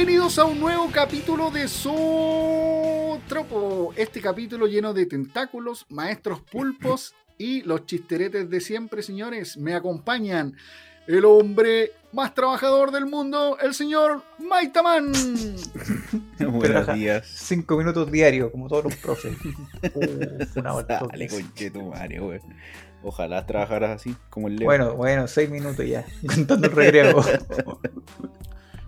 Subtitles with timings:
[0.00, 1.92] Bienvenidos a un nuevo capítulo de Zootropo.
[3.94, 9.58] Este capítulo lleno de tentáculos, maestros pulpos y los chisteretes de siempre, señores.
[9.58, 10.56] Me acompañan
[11.06, 15.12] el hombre más trabajador del mundo, el señor Maitaman.
[16.50, 17.26] Buenos días.
[17.26, 19.36] Cinco minutos diarios, como todos los profes.
[19.42, 21.34] Uf, una Dale, días.
[21.34, 22.40] conchetumare, weón.
[23.02, 24.64] Ojalá trabajaras así, como el Leo.
[24.64, 27.22] Bueno, bueno, seis minutos ya, contando el recreo.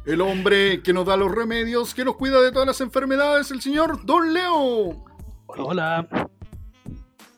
[0.05, 3.61] El hombre que nos da los remedios, que nos cuida de todas las enfermedades, el
[3.61, 5.05] señor Don Leo.
[5.47, 6.09] Hola.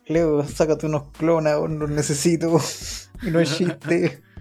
[0.07, 2.59] Leo, sácate unos clonas, los necesito.
[3.23, 4.23] Y no es chiste.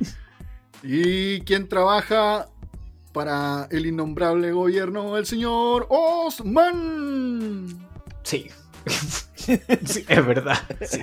[0.85, 2.49] Y quien trabaja
[3.13, 7.87] para el innombrable gobierno, el señor Osman.
[8.23, 8.49] Sí.
[9.85, 10.57] Sí, es verdad.
[10.81, 11.01] sí.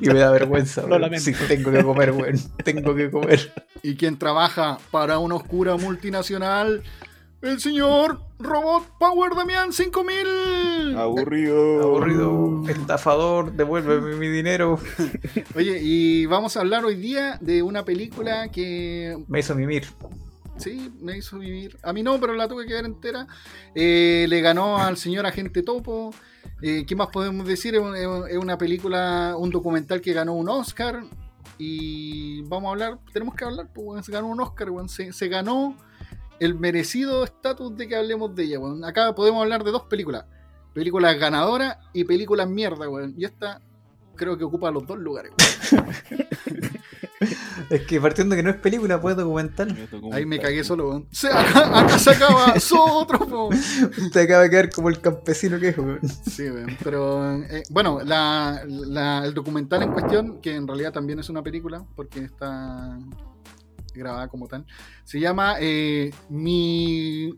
[0.00, 0.82] Y me da vergüenza.
[0.82, 1.02] Lo weón.
[1.02, 1.24] lamento.
[1.24, 2.36] Sí, tengo que comer, weón.
[2.64, 3.52] Tengo que comer.
[3.82, 6.82] Y quien trabaja para una oscura multinacional,
[7.42, 10.96] el señor Robot Power Damián 5000.
[10.96, 11.82] Aburrido.
[11.82, 12.64] Aburrido.
[12.68, 14.78] Estafador, devuélveme mi dinero.
[15.54, 19.86] Oye, y vamos a hablar hoy día de una película que Me hizo mimir.
[20.58, 21.78] Sí me hizo vivir.
[21.82, 23.26] A mí no, pero la tuve que ver entera.
[23.74, 26.12] Eh, le ganó al señor Agente Topo.
[26.62, 27.74] Eh, ¿Qué más podemos decir?
[27.74, 31.02] Es un- es una película, un documental que ganó un Oscar.
[31.58, 35.76] Y vamos a hablar, tenemos que hablar, pues se ganó un Oscar, se, ganó
[36.38, 38.58] el merecido estatus de que hablemos de ella.
[38.84, 40.24] Acá podemos hablar de dos películas.
[40.72, 43.14] Películas ganadoras y películas mierda, weón.
[43.16, 43.60] Y esta
[44.14, 45.32] creo que ocupa los dos lugares.
[47.70, 49.76] Es que partiendo de que no es película, pues documental.
[50.12, 51.06] Ahí me cagué solo, weón.
[51.10, 53.58] Se- acá, acá se acaba otro, weón.
[54.12, 56.00] Te acaba de quedar como el campesino que es, weón.
[56.30, 56.76] Sí, weón.
[56.82, 61.42] Pero eh, bueno, la- la- el documental en cuestión, que en realidad también es una
[61.42, 62.98] película, porque está
[63.94, 64.64] grabada como tal,
[65.04, 67.34] se llama eh, Mi.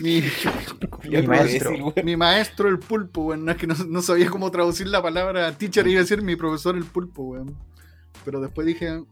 [0.00, 0.20] Mi,
[1.08, 1.70] Mi maestro.
[1.70, 3.44] decir, mi maestro el pulpo, weón.
[3.44, 6.34] No, es que no, no sabía cómo traducir la palabra teacher, iba a decir mi
[6.36, 7.54] profesor el pulpo, weón.
[8.24, 9.02] Pero después dije,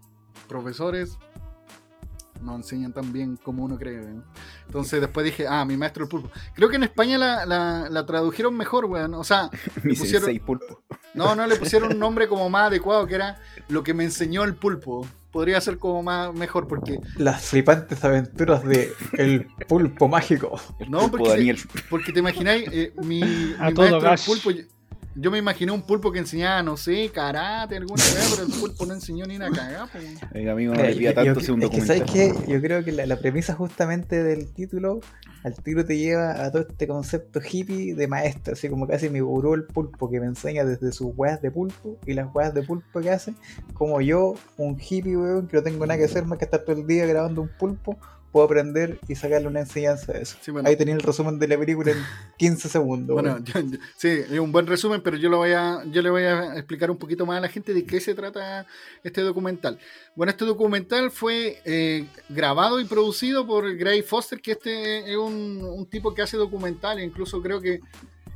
[0.48, 1.18] profesores
[2.40, 4.24] no enseñan tan bien como uno cree, weón.
[4.66, 6.30] Entonces después dije, ah, mi maestro el pulpo.
[6.54, 9.14] Creo que en España la, la- la tradujeron mejor, weón.
[9.14, 9.48] O sea,
[9.84, 10.82] Mi pusieron- sensei pulpo.
[11.14, 14.42] no, no le pusieron un nombre como más adecuado, que era lo que me enseñó
[14.44, 15.06] el pulpo.
[15.30, 20.60] Podría ser como más mejor, porque Las flipantes aventuras de El Pulpo Mágico.
[20.78, 21.58] El No, pulpo porque- Daniel.
[21.88, 23.22] Porque te imagináis, eh, mi,
[23.58, 24.60] A mi todo maestro el pulpo,
[25.14, 28.86] yo, me imaginé un pulpo que enseñaba, no sé, karate, alguna vez, pero el pulpo
[28.86, 29.88] no enseñó ni una cagada.
[30.34, 31.80] Oiga, amigo, no Mira, le tanto yo- un es que.
[31.82, 32.32] ¿sabes qué?
[32.48, 35.00] Yo creo que la, la premisa justamente del título,
[35.44, 39.20] al tiro te lleva a todo este concepto hippie de maestro, así como casi mi
[39.20, 42.62] gurú el pulpo que me enseña desde sus weas de pulpo y las weas de
[42.62, 43.34] pulpo que hace,
[43.74, 46.76] como yo, un hippie, weón, que no tengo nada que hacer más que estar todo
[46.76, 47.98] el día grabando un pulpo,
[48.32, 50.38] puedo aprender y sacarle una enseñanza de eso.
[50.40, 50.68] Sí, bueno.
[50.68, 51.98] Ahí tenía el resumen de la película en
[52.38, 53.14] 15 segundos.
[53.14, 56.08] Bueno, yo- yo- sí, es un buen resumen, pero yo lo voy a, yo le
[56.10, 58.66] voy a explicar un poquito más a la gente de qué se trata
[59.04, 59.78] este documental.
[60.16, 65.60] Bueno, este documental fue eh, grabado y producido por Gray Foster, que este es un,
[65.62, 67.80] un tipo que hace documentales, incluso creo que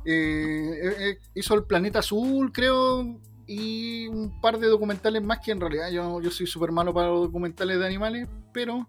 [0.04, 5.60] eh, eh, hizo El Planeta Azul, creo, y un par de documentales más que en
[5.60, 8.86] realidad yo, yo soy súper malo para los documentales de animales, pero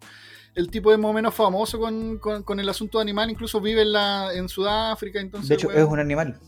[0.57, 3.61] el tipo es más o menos famoso con, con- con el asunto de animal, incluso
[3.61, 5.49] vive en, la, en Sudáfrica, entonces...
[5.49, 6.39] de hecho, weón, es un animal,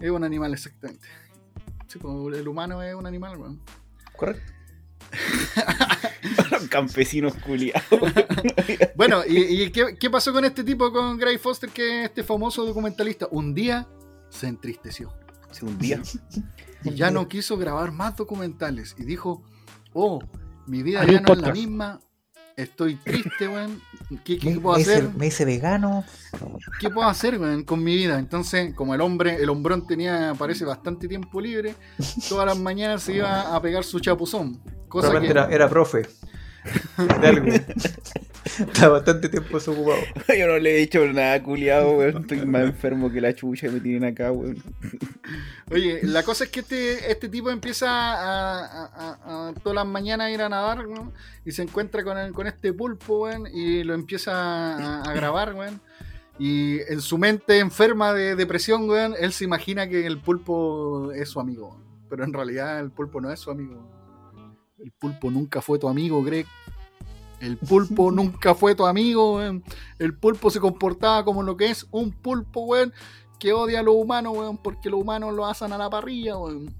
[0.00, 1.06] es un animal, exactamente.
[1.88, 3.60] Sí, pues, el humano es un animal, weón.
[4.16, 4.52] ¿correcto?
[6.70, 7.82] Campesinos culiados.
[8.96, 12.22] Bueno, ¿y, y qué, qué pasó con este tipo, con Gray Foster, que es este
[12.24, 13.28] famoso documentalista?
[13.30, 13.86] Un día
[14.30, 15.12] se entristeció
[15.50, 16.00] Hace un día.
[16.82, 19.42] y ya no quiso grabar más documentales y dijo,
[19.92, 20.18] oh,
[20.66, 22.00] mi vida Hay ya no es la misma,
[22.56, 23.80] estoy triste, weón.
[24.24, 25.10] ¿Qué, qué Me, puedo me hice, hacer?
[25.14, 26.04] me hice vegano.
[26.80, 28.18] ¿Qué puedo hacer weón, con mi vida?
[28.18, 31.74] Entonces, como el hombre, el hombrón tenía, parece, bastante tiempo libre,
[32.28, 34.60] todas las mañanas se iba a pegar su chapuzón.
[34.88, 35.28] Cosa que...
[35.28, 36.06] era, era profe.
[37.20, 37.46] De algo.
[38.58, 40.00] Está bastante tiempo desocupado.
[40.36, 42.22] Yo no le he hecho nada, culiado, weón.
[42.22, 44.62] Estoy más enfermo que la chucha y me tienen acá, weón.
[45.70, 49.86] Oye, la cosa es que este, este tipo empieza a, a- a- a todas las
[49.86, 51.12] mañanas a ir a nadar, ¿no?
[51.44, 55.80] Y se encuentra con, el- con este pulpo, weón, y lo empieza a, grabar, weón.
[56.38, 61.28] Y en su mente enferma de depresión, weón, él se imagina que el pulpo es
[61.30, 61.70] su amigo.
[61.70, 61.84] weón.
[62.08, 63.90] Pero en realidad el pulpo no es su amigo.
[64.78, 66.46] El pulpo nunca fue tu amigo, Greg.
[67.40, 69.64] El pulpo nunca fue tu amigo, weón.
[69.98, 72.92] El pulpo se comportaba como lo que es un pulpo, weón,
[73.38, 76.74] que odia a los humanos, weón, porque los humanos lo asan a la parrilla, weón.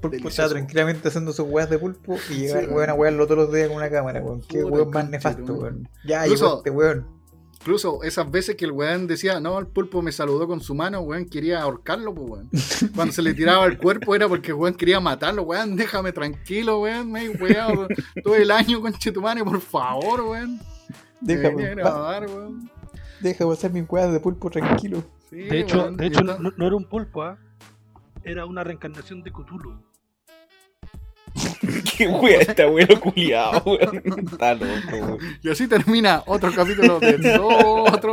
[0.00, 3.26] Pulpo estaba tranquilamente haciendo sus weas de pulpo y llega Sí, el weón a wearlo
[3.26, 4.42] todos los días con una cámara, weón.
[4.42, 5.58] Qué weón más nefasto, weón.
[5.62, 5.88] weón.
[6.06, 7.16] Ya, Incluso- este weón.
[7.60, 11.00] Incluso esas veces que el weón decía, no, el pulpo me saludó con su mano,
[11.00, 12.50] weón, quería ahorcarlo, pues, weón.
[12.94, 16.82] Cuando se le tiraba el cuerpo era porque el weón quería matarlo, weón, déjame tranquilo,
[16.82, 17.88] weón, me he weado
[18.22, 20.60] todo el año con Chetumane, por favor, weón.
[21.20, 22.70] Déjame, grabar, weón.
[23.20, 25.02] déjame hacer mis weas de pulpo tranquilo.
[25.30, 27.38] Sí, De hecho, de hecho está- no, no era un pulpo, ¿ah?
[28.24, 29.80] era una reencarnación de Cthulhu.
[31.96, 34.02] Qué wea este abuelo culiado, weón.
[34.30, 35.18] Está loco.
[35.42, 38.12] Y así termina otro capítulo de otro.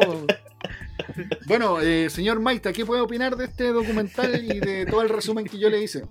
[1.48, 5.46] Bueno, eh, señor Maita, ¿qué puede opinar de este documental y de todo el resumen
[5.46, 6.04] que yo le hice?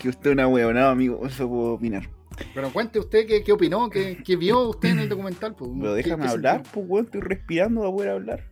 [0.00, 1.26] Que usted es una weonada, amigo.
[1.26, 2.08] Eso puedo opinar.
[2.54, 5.54] Pero cuente usted qué, qué opinó, qué, qué vio usted en el documental.
[5.54, 7.04] Pues, Pero ¿Qué- déjame qué hablar, pues, weón.
[7.06, 8.44] Estoy respirando para poder hablar.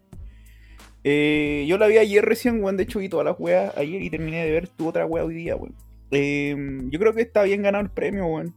[1.11, 2.77] Eh, yo la vi ayer recién, weón.
[2.77, 5.33] De hecho, vi todas las weas ayer y terminé de ver tu otra wea hoy
[5.33, 5.75] día, weón.
[6.11, 6.55] Eh,
[6.91, 8.55] yo creo que está bien ganado el premio, weón.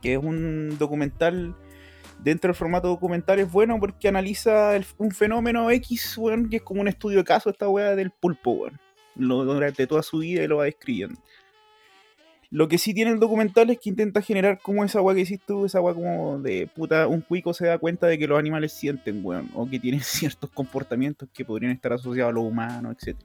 [0.00, 1.56] Que es un documental.
[2.22, 6.82] Dentro del formato documental es bueno porque analiza un fenómeno X, weón, que es como
[6.82, 8.80] un estudio de caso esta wea del pulpo, weón.
[9.16, 11.20] Durante toda su vida y lo va describiendo.
[12.50, 15.44] Lo que sí tiene el documental es que intenta generar como esa weá que hiciste
[15.46, 18.72] tú, esa weá como de puta, un cuico se da cuenta de que los animales
[18.72, 23.16] sienten, o que tienen ciertos comportamientos que podrían estar asociados a los humanos, etc.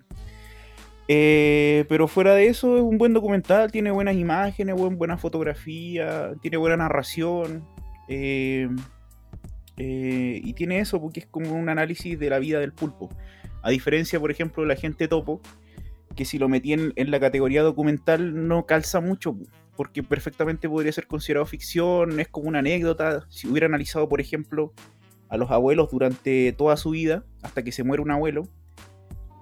[1.07, 6.33] Eh, pero fuera de eso, es un buen documental, tiene buenas imágenes, buen, buena fotografía,
[6.41, 7.63] tiene buena narración.
[8.07, 8.69] eh,
[9.77, 13.09] eh, y tiene eso porque es como un análisis de la vida del pulpo.
[13.63, 15.41] A diferencia, por ejemplo, de la gente topo,
[16.15, 19.37] que si lo metí en, la categoría documental no calza mucho,
[19.75, 23.25] porque perfectamente podría ser considerado ficción, es como una anécdota.
[23.29, 24.73] Si hubiera analizado, por ejemplo,
[25.29, 28.47] a los abuelos durante toda su vida, hasta que se muere un abuelo,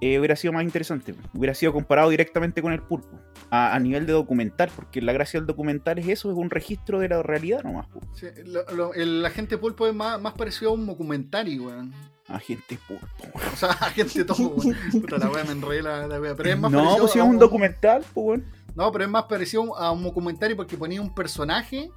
[0.02, 1.14] eh, hubiera sido más interesante.
[1.34, 3.20] Hubiera sido comparado directamente con el pulpo,
[3.52, 7.00] a, a nivel de documental, porque la gracia del documental es eso, es un registro
[7.00, 7.88] de la realidad nomás.
[8.14, 11.94] Sí, lo- lo- el agente pulpo es más, más parecido a un documentario, weón.
[12.28, 13.40] Agente pulpo.
[13.52, 14.78] O sea, agente todo, weón.
[14.92, 16.36] Puta la weá, me enredé la, la weá.
[16.36, 18.44] Pero es más No, parecido pues si es un documental, pues bueno.
[18.76, 21.90] No, pero es más parecido a un documentario porque ponía un personaje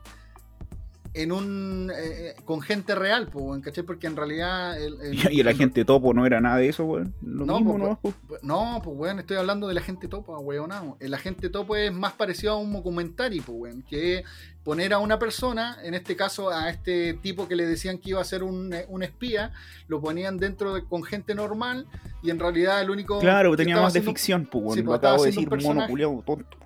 [1.14, 3.84] en un eh, eh, con gente real, pues, weón, ¿cachai?
[3.84, 7.14] Porque en realidad el, el- Y el agente topo no era nada de eso, weón.
[7.22, 8.42] Lo No, mismo, pues, pues.
[8.42, 10.70] No, pues weón, estoy hablando del agente topo, weón.
[11.00, 14.24] El agente topo es más parecido a un documentario, pues weón, que es
[14.64, 18.20] poner a una persona, en este caso a este tipo que le decían que iba
[18.20, 19.52] a ser un, eh, un espía,
[19.88, 21.86] lo ponían dentro de, con gente normal
[22.22, 23.18] y en realidad el único...
[23.18, 24.78] Claro, tenía más de ficción, pues, weón.
[24.78, 26.56] Sí, lo acabo de decir, un mono culiao tonto.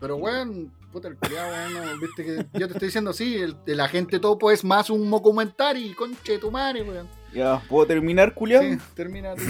[0.00, 3.56] Pero weón, puta el culiao, weón, no, viste que yo te estoy diciendo, sí, el,
[3.66, 7.08] el agente topo es más un documentario, conche tu madre, weón.
[7.34, 8.62] Ya, ¿puedo terminar, culiao?
[8.62, 9.42] Sí, termina tu,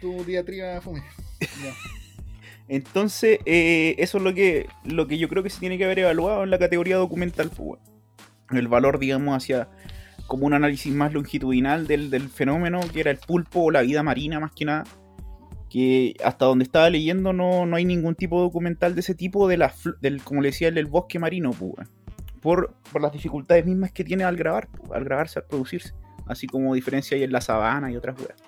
[0.00, 1.02] tu diatriba, fome.
[1.40, 1.74] Ya.
[2.68, 5.98] Entonces, eh, eso es lo que, lo que yo creo que se tiene que haber
[5.98, 7.80] evaluado en la categoría documental, pues.
[8.50, 9.68] El valor, digamos, hacia
[10.26, 14.02] como un análisis más longitudinal del, del fenómeno, que era el pulpo o la vida
[14.02, 14.84] marina, más que nada.
[15.72, 19.48] Que hasta donde estaba leyendo no, no hay ningún tipo de documental de ese tipo,
[19.48, 19.72] de la,
[20.02, 21.88] del, como le decía, el del bosque marino, pues,
[22.42, 25.94] por, por las dificultades mismas que tiene al grabar, al grabarse, al producirse.
[26.26, 28.38] Así como diferencia hay en la sabana y otras weas.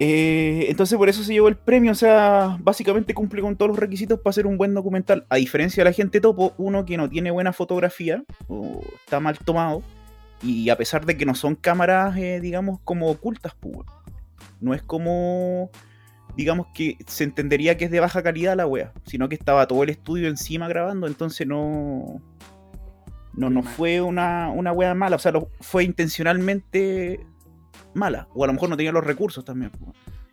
[0.00, 3.78] Eh, entonces por eso se llevó el premio, o sea, básicamente cumple con todos los
[3.78, 5.26] requisitos para hacer un buen documental.
[5.28, 9.38] A diferencia de la gente topo, uno que no tiene buena fotografía, o está mal
[9.38, 9.84] tomado,
[10.42, 13.78] y a pesar de que no son cámaras, eh, digamos, como ocultas, pues.
[14.64, 15.70] No es como,
[16.36, 19.82] digamos que se entendería que es de baja calidad la wea, sino que estaba todo
[19.84, 22.20] el estudio encima grabando, entonces no...
[23.36, 27.18] No, no fue una, una wea mala, o sea, lo- fue intencionalmente
[27.92, 28.28] mala.
[28.32, 29.72] O a lo mejor no tenía los recursos también.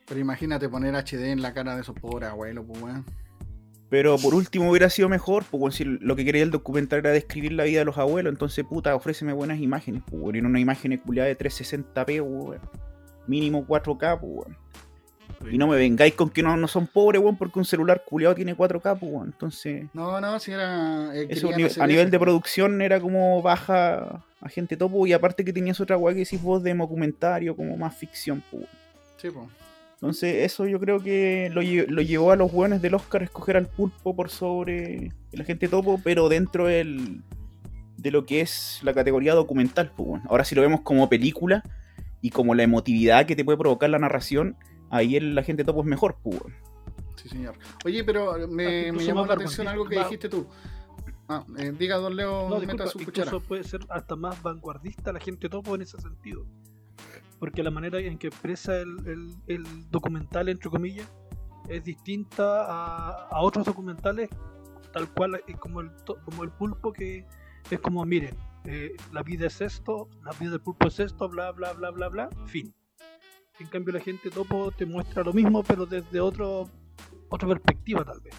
[0.08, 3.06] Pero imagínate poner HD en la cara de esos pobres abuelos, pues weón.
[3.90, 7.54] Pero por último hubiera sido mejor, pues si lo que quería el documental era describir
[7.54, 11.28] la vida de los abuelos, entonces puta, ofréceme buenas imágenes, pues no una imagen culiada
[11.28, 12.60] de 360p, weón.
[13.28, 14.58] Mínimo 4K, pues weón.
[15.52, 18.36] Y no me vengáis con que no, no son pobres, weón, porque un celular culiado
[18.36, 19.28] tiene 4K, pues weón.
[19.28, 21.16] Entonces, No, no, si era.
[21.16, 25.54] eh, eso a nivel eso, de producción era como baja agente topo, y aparte que
[25.54, 28.76] tenías otra weá que decís vos de documentario, como más ficción, pues weón.
[29.18, 29.46] Sí, pues.
[29.96, 33.26] Entonces, eso yo creo que lo, lle- lo llevó a los buenos del Oscar a
[33.26, 37.22] escoger al pulpo por sobre el agente topo, pero dentro del,
[37.98, 39.92] de lo que es la categoría documental.
[39.96, 40.26] Pues, bueno.
[40.28, 41.64] Ahora, si lo vemos como película
[42.22, 44.56] y como la emotividad que te puede provocar la narración,
[44.90, 46.18] ahí el agente topo es mejor.
[46.24, 46.40] Pues.
[47.16, 47.56] Sí, señor.
[47.86, 50.48] Oye, pero me, llamó la atención algo que dijiste tú.
[51.28, 53.28] Ah, eh, diga, don Leo, No, meta su cuchara.
[53.28, 56.46] incluso puede ser hasta más vanguardista la gente topo en ese sentido.
[57.40, 61.08] Porque la manera en que expresa el, el- el documental, entre comillas,
[61.70, 64.30] es distinta a, a otros documentales,
[64.92, 65.92] tal cual como el,
[66.26, 67.26] como el pulpo, que
[67.70, 71.52] es como, miren, eh, la vida es esto, la vida del pulpo es esto, bla,
[71.52, 72.74] bla, bla, bla, bla, fin.
[73.60, 76.68] En cambio, la gente topo te muestra lo mismo, pero desde otro,
[77.30, 78.34] otra perspectiva, tal vez.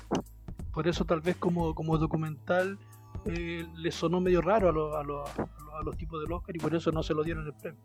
[0.73, 2.79] Por eso, tal vez, como, como documental,
[3.27, 6.33] eh, le sonó medio raro a, lo- a, lo- a lo- a los tipos del
[6.33, 7.81] Oscar y por eso no se lo dieron el premio.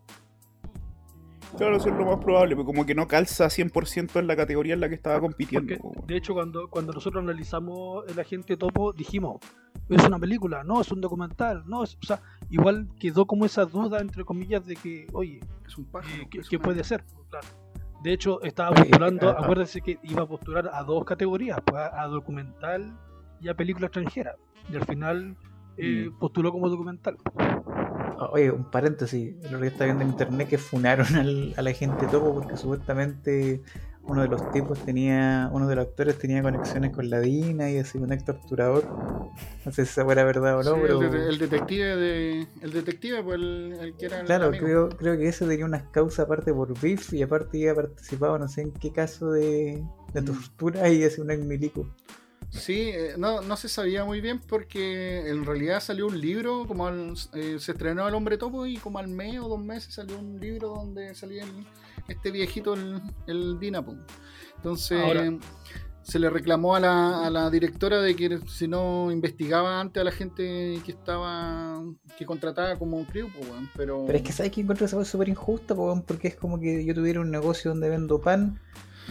[1.56, 4.74] Claro, eso es lo más probable, pero como que no calza 100% en la categoría
[4.74, 5.76] en la que estaba compitiendo.
[5.80, 6.06] Porque, weón.
[6.06, 9.38] de hecho, cuando, cuando nosotros analizamos el agente topo, dijimos,
[9.88, 13.64] es una película, no, es un documental, no, es, o sea, igual quedó como esa
[13.64, 16.14] duda, entre comillas, de que, oye, Es un pájaro.
[16.22, 17.04] eh, ¿qué, es qué una- puede ser?
[17.30, 17.46] Claro.
[18.02, 19.42] De hecho, estaba postulando, ah, ah.
[19.42, 22.96] acuérdense que iba a postular a dos categorías, pues, a, a documental
[23.40, 24.36] y a película extranjera.
[24.72, 25.36] Y al final
[25.76, 26.18] eh, Mm.
[26.18, 27.16] postuló como documental.
[28.32, 32.06] Oye, un paréntesis, lo que está viendo en internet que funaron al, a la gente
[32.08, 33.62] topo porque supuestamente
[34.08, 37.78] uno de los tipos tenía, uno de los actores tenía conexiones con la DINA y
[37.78, 38.84] así un ex torturador.
[39.64, 42.46] No sé si esa fuera verdad o no, Sí, pero el, de- el detective de.
[42.62, 45.82] El detective, pues el, el que era el claro, creo, creo que ese tenía unas
[45.90, 49.84] causas aparte por BIF y aparte había participado no sé en qué caso de,
[50.14, 50.24] de Mm.
[50.24, 51.86] tortura y así un ex milico.
[52.50, 56.86] Sí, eh, no, no se sabía muy bien porque en realidad salió un libro, como
[56.86, 60.18] al- eh, se estrenó El Hombre Topo y como al mes o dos meses salió
[60.18, 61.66] un libro donde salía el-
[62.08, 63.94] este viejito, el, el Dinapo.
[64.56, 65.38] Entonces Ahora-
[66.02, 70.04] se le reclamó a la, a la directora de que si no investigaba antes a
[70.04, 71.82] la gente que estaba,
[72.16, 74.04] que contrataba como crew, pues, weón, pero...
[74.06, 76.82] Pero es que sabes que encuentro esa cosa súper injusta, weón, porque es como que
[76.86, 78.58] yo tuviera un negocio donde vendo pan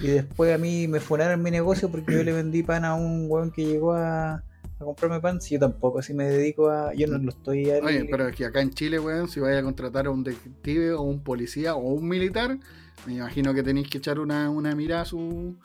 [0.02, 3.28] y después a mí me funaron mi negocio porque yo le vendí pan a un
[3.30, 4.44] weón que llegó a,
[4.80, 5.42] a comprarme pan.
[5.42, 6.94] Si yo tampoco, si me dedico a.
[6.94, 7.70] Yo no lo estoy.
[7.70, 10.94] Oye, pero es que acá en Chile, weón, si vais a contratar a un detective
[10.94, 12.58] o un policía o un militar,
[13.06, 15.56] me imagino que tenéis que echar una, una mirada a su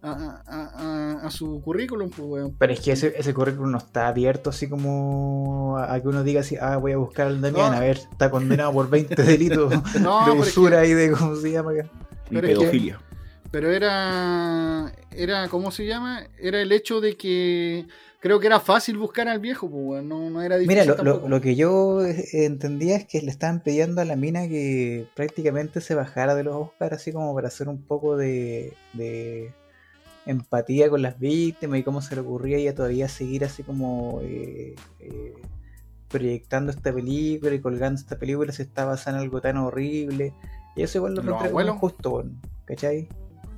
[0.00, 0.12] a,
[0.46, 0.64] a-
[1.22, 2.54] a- a su currículum, pues, weón.
[2.58, 6.22] Pero es que ese, ese currículum no está abierto así como a, a que uno
[6.22, 7.76] diga así, ah, voy a buscar al Damián, No.
[7.78, 11.72] a ver, está condenado por 20 delitos No, de usura y de, ¿cómo se llama
[11.72, 11.88] acá?
[12.30, 13.00] Y Pero es que- pedofilia.
[13.50, 16.22] Pero era, era, ¿cómo se llama?
[16.38, 17.86] Era el hecho de que
[18.20, 20.02] creo que era fácil buscar al viejo, pues.
[20.02, 23.60] No, no era difícil Mira, lo, lo- que yo eh, entendía es que le estaban
[23.62, 27.68] pidiendo a la mina que prácticamente se bajara de los Oscars, así como para hacer
[27.68, 29.52] un poco de, de
[30.26, 34.20] empatía con las víctimas y cómo se le ocurría a ella todavía seguir así como
[34.22, 35.34] eh, eh,
[36.08, 40.32] proyectando esta película y colgando esta película si está basada en algo tan horrible.
[40.76, 42.24] Y eso igual lo ¿Los encontré como injusto,
[42.64, 43.08] ¿cachai?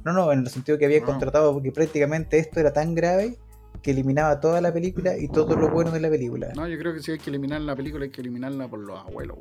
[0.04, 1.06] No, no, en el sentido que había No.
[1.06, 3.36] contratado porque prácticamente esto era tan grave
[3.82, 6.52] que eliminaba toda la película y todo lo bueno de la película.
[6.54, 8.98] No, yo creo que si hay que eliminar la película, hay que eliminarla por los
[8.98, 9.38] abuelos.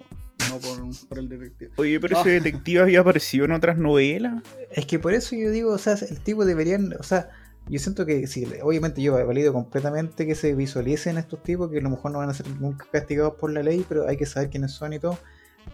[0.49, 1.71] No por, por el detective.
[1.75, 2.21] Oye, pero Ah.
[2.21, 4.41] ese detective había aparecido en otras novelas.
[4.71, 7.29] Es que por eso yo digo, o sea, el tipo deberían, o sea,
[7.67, 11.77] yo siento que sí, obviamente yo he valido completamente que se visualicen estos tipos, que
[11.77, 14.25] a lo mejor no van a ser nunca castigados por la ley, pero hay que
[14.25, 15.19] saber quiénes son y todo.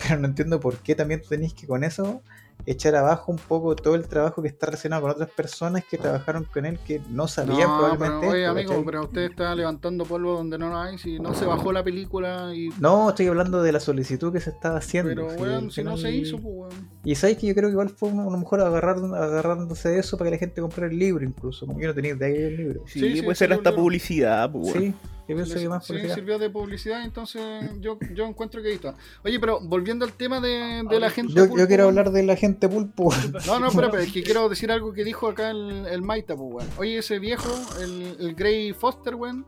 [0.05, 2.21] Pero no entiendo por qué también tú tenés que con eso
[2.67, 6.45] echar abajo un poco todo el trabajo que está relacionado con otras personas que trabajaron
[6.45, 8.27] con él que no sabían No, pero, probablemente.
[8.27, 10.97] oye, esto, amigo, pero usted está levantando polvo donde no lo hay.
[10.97, 12.69] Si no se bajó la película y.
[12.79, 15.09] No, estoy hablando de la solicitud que se estaba haciendo.
[15.09, 16.89] Pero, weón, al si no se hizo, pues, weón.
[17.03, 20.17] Y sabes que yo creo que igual fue a lo mejor agarrar, agarrándose de eso
[20.17, 21.67] para que la gente comprara el libro, incluso.
[21.67, 22.81] Como yo no tenía de ahí el libro.
[22.87, 24.51] Sí, Sí, sí, puede sí, ser hasta publicidad.
[24.51, 24.83] pues, weón.
[24.85, 24.93] Sí,
[25.27, 27.41] yo pienso que más Sí, sirvió de publicidad, entonces
[27.79, 28.95] yo, yo encuentro que ahí está.
[29.23, 31.33] Oye, pero volviendo al tema de, la gente.
[31.33, 33.11] Yo, pulpo, yo quiero hablar de la gente pulpo.
[33.47, 36.35] No, no, pero, pero es que quiero decir algo que dijo acá el, el Maita,
[36.35, 36.69] pues, weón.
[36.77, 37.49] Oye, ese viejo,
[37.81, 39.45] el, el Gray Foster, weón,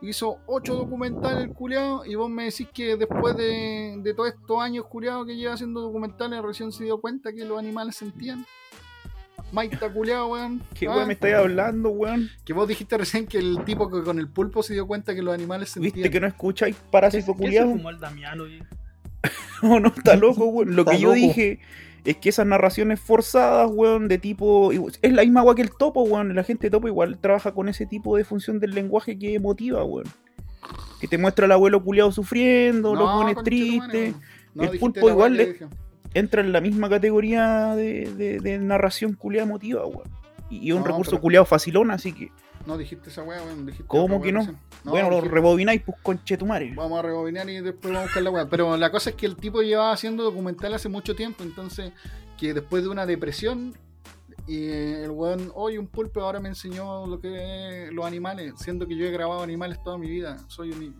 [0.00, 4.60] hizo ocho documentales, el culiao, y vos me decís que después de, de todos estos
[4.60, 8.44] años, culiao, que lleva haciendo documentales, recién se dio cuenta que los animales sentían.
[9.52, 10.62] Maita, culiao, weón.
[10.74, 12.28] ¿Qué Ah, weón me estáis hablando, weón?
[12.44, 15.22] Que vos dijiste recién que el tipo que con el pulpo se dio cuenta que
[15.22, 15.94] los animales sentían.
[15.94, 17.70] ¿Viste que no escucháis ¿Qué, parásito qué se culiado?
[17.70, 18.46] fumó el Damiano?
[18.46, 18.62] y-
[19.62, 20.74] No, no, está loco, weón.
[20.76, 21.16] Lo Está que yo loco.
[21.20, 21.60] dije
[22.04, 24.70] es que esas narraciones forzadas, weón, de tipo.
[24.72, 26.34] Es la misma weá que el topo, weón.
[26.34, 30.06] La gente topo igual trabaja con ese tipo de función del lenguaje que emotiva, weón.
[31.00, 34.14] Que te muestra al abuelo culiado sufriendo, los buenos conchetumare, tristes.
[34.54, 35.66] No, El pulpo igual le- dije.
[36.18, 40.08] Entra en la misma categoría de, de- de narración culiada emotiva, weón.
[40.50, 42.30] Y un No, recurso pero- culiado facilón, así que.
[42.66, 43.64] No dijiste esa weá, weón.
[43.66, 44.44] dijiste ¿Cómo que no?
[44.84, 46.72] bueno, lo rebobináis, pues conchetumare.
[46.74, 48.48] Vamos a rebobinar y después vamos a buscar la weá.
[48.48, 51.92] Pero la cosa es que el tipo llevaba haciendo documental hace mucho tiempo, entonces
[52.38, 53.74] que después de una depresión,
[54.48, 58.86] y el weón, hoy un pulpo ahora me enseñó lo que es los animales, siendo
[58.86, 60.36] que yo he grabado animales toda mi vida.
[60.48, 60.94] Soy un...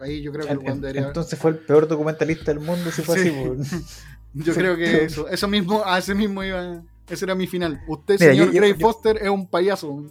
[0.00, 1.06] Ahí yo creo que el weón debería...
[1.06, 3.28] Entonces fue el peor documentalista del mundo si fue Sí.
[3.28, 3.38] así.
[3.40, 3.62] weón.
[4.34, 6.82] Yo creo que eso, eso mismo, a ese mismo iba...
[7.08, 7.82] Ese era mi final.
[7.88, 10.04] Usted, Mira, señor yo- yo- Gray yo- Foster, es un payaso.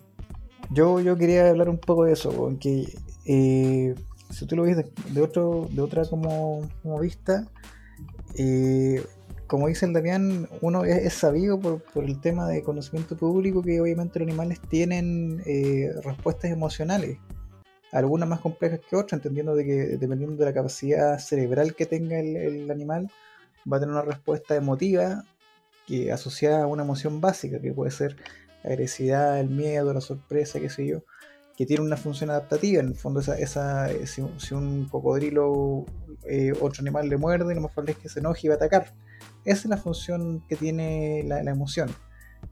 [0.69, 2.85] Yo, yo quería hablar un poco de eso, weón, que
[3.25, 3.95] eh,
[4.29, 7.47] si tú lo ves de, de otro, de otra como, como vista,
[8.37, 9.03] eh,
[9.47, 13.61] como dice el Damián, uno es, es sabido por, por el tema de conocimiento público
[13.61, 17.17] que obviamente los animales tienen eh, respuestas emocionales,
[17.91, 22.19] algunas más complejas que otras, entendiendo de que dependiendo de la capacidad cerebral que tenga
[22.19, 23.11] el, el animal,
[23.71, 25.23] va a tener una respuesta emotiva
[25.87, 28.15] que asociada a una emoción básica, que puede ser
[28.63, 31.03] la agresividad, el miedo, la sorpresa, qué sé yo,
[31.57, 32.81] que tiene una función adaptativa.
[32.81, 35.85] En el fondo, esa, esa, eh, si, un- cocodrilo,
[36.25, 38.57] eh, otro animal le muerde, lo más probable es que se enoje y va a
[38.57, 38.93] atacar.
[39.43, 41.89] Esa es la función que tiene la, emoción.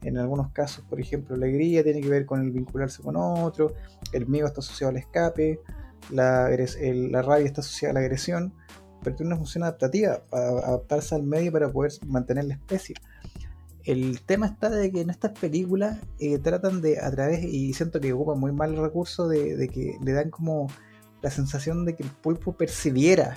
[0.02, 3.74] En algunos casos, por ejemplo, la alegría tiene que ver con el vincularse con otro,
[4.14, 5.60] el miedo está asociado al escape,
[6.12, 6.48] la
[7.22, 8.54] rabia está asociada a la agresión,
[9.04, 12.96] pero tiene una función adaptativa, a- adaptarse al medio para poder mantener la especie.
[13.86, 18.00] El tema está de que en estas películas eh, tratan de, a través, y siento
[18.00, 20.68] que ocupan muy mal el recurso de, de que le dan como
[21.22, 23.36] la sensación de que el pulpo percibiera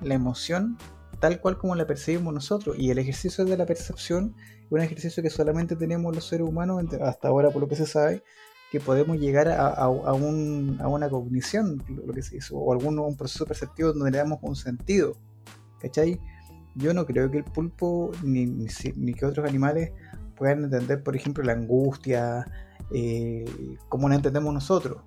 [0.00, 0.78] la emoción
[1.20, 2.76] tal cual como la percibimos nosotros.
[2.78, 6.82] Y el ejercicio de la percepción es un ejercicio que solamente tenemos los seres humanos,
[7.02, 8.22] hasta ahora por lo que se sabe,
[8.70, 12.98] que podemos llegar a, a- un- a una cognición, lo que se dice, o algún
[12.98, 15.14] un proceso perceptivo donde le damos un sentido.
[15.80, 16.20] ¿Cachai?
[16.76, 19.90] Yo no creo que el pulpo ni, ni que otros animales
[20.36, 22.46] puedan entender, por ejemplo, la angustia,
[22.92, 23.44] eh,
[23.88, 24.98] como la entendemos nosotros.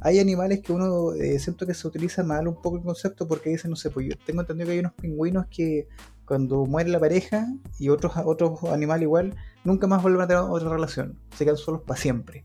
[0.00, 3.50] Hay animales que uno eh, siento que se utiliza mal un poco el concepto porque
[3.50, 5.86] dicen, no sé, pues yo tengo entendido que hay unos pingüinos que
[6.26, 7.46] cuando muere la pareja
[7.78, 11.82] y otros, otros animales igual, nunca más vuelven a tener otra relación, se quedan solos
[11.86, 12.44] para siempre.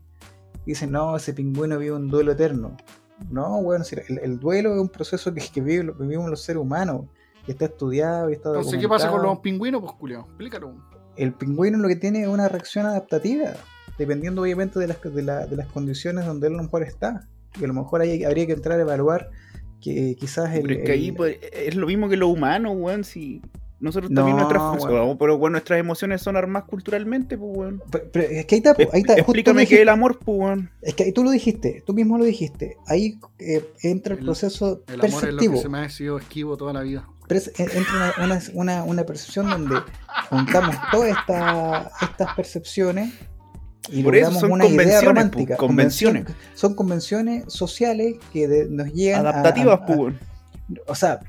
[0.68, 2.76] Dicen, no, ese pingüino vive un duelo eterno.
[3.30, 7.06] No, bueno, el, el duelo es un proceso que, que vive- vivimos los seres humanos,
[7.46, 9.80] que está estudiado y está Entonces, ¿qué pasa con los pingüinos?
[9.80, 10.74] Pues, culiao, explícalo.
[11.16, 13.54] el pingüino lo que tiene es una reacción adaptativa,
[13.96, 17.26] dependiendo obviamente de las, de, la- de las condiciones donde él a lo mejor está.
[17.58, 19.30] Y a lo mejor ahí habría que entrar a evaluar
[19.80, 20.62] que quizás el...
[20.62, 23.04] Pero es que ahí el- pues, es lo mismo que lo humano, weón.
[23.04, 23.40] Si
[23.80, 27.82] nosotros No, también nuestras funciones, pero bueno, nuestras emociones son armas culturalmente, pues, weón.
[27.90, 30.70] Pero- pero es que ahí está, ahí está, Explícame qué es el amor, pues, weón.
[30.82, 32.76] Es que ahí tú lo dijiste, tú mismo lo dijiste.
[32.88, 35.54] Ahí eh, entra el, El- proceso El amor es lo perceptivo.
[35.54, 37.08] que se me ha sido esquivo toda la vida.
[37.28, 39.76] Pero es- en- entra una, una, una- una percepción donde
[40.30, 43.12] juntamos todas esta- estas percepciones
[43.90, 45.56] y Por eso logramos son una idea convenciones, romántica.
[45.56, 46.22] convenciones.
[46.24, 50.90] Convención- son convenciones sociales que de- nos llegan a- Adaptativas, a- pues, a-.
[50.90, 51.20] O sea,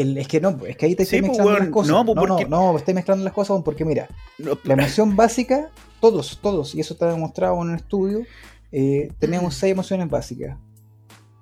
[0.00, 1.90] el, es que no, es que ahí te Sí, estoy pues, mezclando las cosas.
[1.92, 4.08] No, No, pues, no, porque- no, estoy mezclando las cosas porque mira,
[4.38, 8.22] No, la emoción básica, todos, todos, y eso está demostrado en un estudio,
[8.72, 10.56] eh, tenemos seis emociones básicas.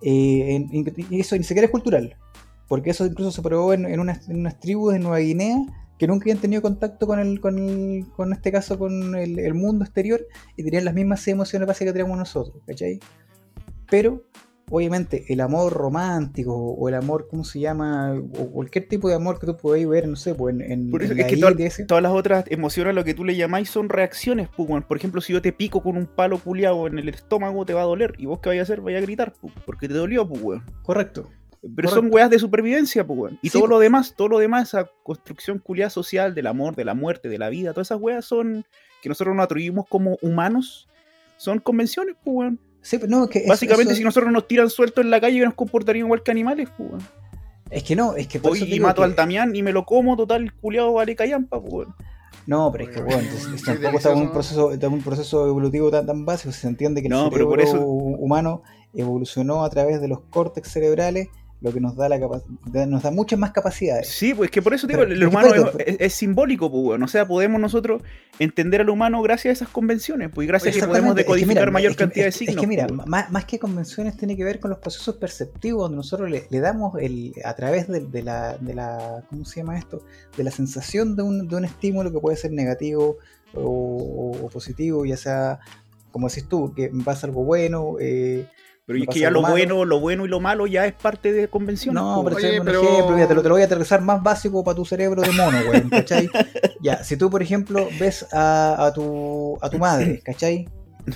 [0.01, 0.67] Eh,
[1.11, 2.17] y eso ni siquiera es cultural,
[2.69, 5.59] porque eso incluso se probó en, en unas, en unas tribus de Nueva Guinea
[5.99, 9.55] que nunca habían tenido contacto con el, con el, con este caso, con el, el
[9.55, 10.25] mundo exterior,
[10.57, 13.01] y tenían las mismas seis emociones básicas que tenemos nosotros, ¿cachai?
[13.91, 14.23] Pero,
[14.71, 18.15] obviamente, el amor romántico, o el amor, ¿cómo se llama?
[18.15, 21.03] O cualquier tipo de amor que tú podáis ver, no sé, pues en, en, Por
[21.03, 21.37] eso en es la que
[21.87, 24.69] todas- las otras emociones, lo que tú le llamáis, son reacciones, pues.
[24.85, 27.83] Por ejemplo, si yo te pico con un palo culiado en el estómago, te va
[27.83, 28.15] a doler.
[28.19, 30.65] Y vos qué vais a hacer, vais a gritar, pues, porque te dolió, pues, weón.
[30.83, 31.29] Correcto.
[31.61, 31.95] Pero Correcto.
[31.97, 33.39] son weas de supervivencia, pues, weón.
[33.43, 33.71] Y Sí, todo pues.
[33.71, 37.39] lo demás, todo lo demás, esa construcción culiada social del amor, de la muerte, de
[37.39, 38.65] la vida, todas esas weas son
[39.03, 40.89] que nosotros nos atribuimos como humanos,
[41.37, 42.61] son convenciones, pues, weón.
[42.89, 45.45] Sí, pero no, es que Básicamente, eso- si nosotros nos tiran sueltos en la calle,
[45.45, 46.91] nos comportarían igual que animales, pues.
[47.71, 49.73] Es que no, es que por Voy eso y mato que- al Damián y me
[49.73, 51.87] lo como, total, el culiado vale callampa, pues.
[52.47, 55.91] No, pero es que bueno, entonces, tampoco estamos en un proceso, en un proceso evolutivo
[55.91, 56.51] tan, tan básico.
[56.51, 58.63] Se entiende que el No, pero por eso- humano
[58.95, 61.29] evolucionó a través de los córtex cerebrales,
[61.61, 62.19] lo que nos da la
[62.87, 64.07] nos da muchas más capacidades.
[64.09, 65.51] Sí, pues que por eso digo, Pero- el humano
[65.85, 67.03] es, simbólico, pues, weón.
[67.03, 68.03] O sea, podemos nosotros
[68.39, 71.27] entender al humano gracias a esas convenciones, pues, y gracias a que podemos Exactamente, es
[71.27, 72.55] que decodificar mira, mayor es que- cantidad de signos.
[72.57, 75.83] Es que mira, pues, más, más que convenciones tiene que ver con los procesos perceptivos,
[75.83, 79.61] donde nosotros le, le damos el, a través de, de la, de la, ¿cómo se
[79.61, 80.03] llama esto?
[80.37, 83.17] De la sensación de un, de un estímulo que puede ser negativo
[83.55, 85.59] o, o positivo, ya sea,
[86.13, 88.47] como decís tú, que pasa algo bueno, eh,
[88.89, 89.53] Pero es que ya lo malo.
[89.55, 92.03] bueno, lo bueno y lo malo ya es parte de convenciones.
[92.03, 94.23] No, pero, Oye, pero- un ejemplo, mira, te lo, te lo voy a aterrizar más
[94.23, 96.29] básico para tu cerebro de mono, weón, ¿cachai?
[96.81, 100.67] ya, si tú, por ejemplo, ves a, a tu, a tu madre, ¿cachai?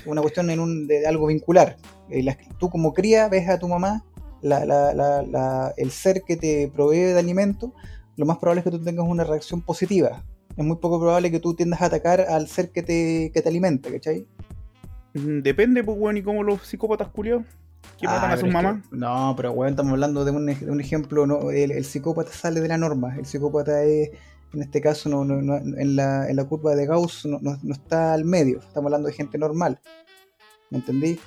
[0.04, 1.76] Una cuestión en un, de algo vincular.
[2.10, 4.04] Eh, la- tú como cría ves a tu mamá,
[4.42, 7.72] la- la- la- la- el ser que te provee de alimento,
[8.18, 10.22] lo más probable es que tú tengas una reacción positiva.
[10.58, 13.48] Es muy poco probable que tú tiendas a atacar al ser que te, que te
[13.48, 14.26] alimenta, ¿cachai?
[15.14, 17.44] Mm, Depende, pues, weón, y cómo los psicópatas culiados
[17.98, 18.52] que matan Ah, a que-
[18.90, 22.60] no, pero weón, estamos hablando de un, de un ejemplo, no, el, el psicópata sale
[22.60, 24.10] de la norma, el psicópata es,
[24.52, 27.58] en este caso, no, no- no- en, la, en la curva de Gauss no, no-
[27.62, 29.78] no está al medio, estamos hablando de gente normal,
[30.70, 31.18] ¿me entendí?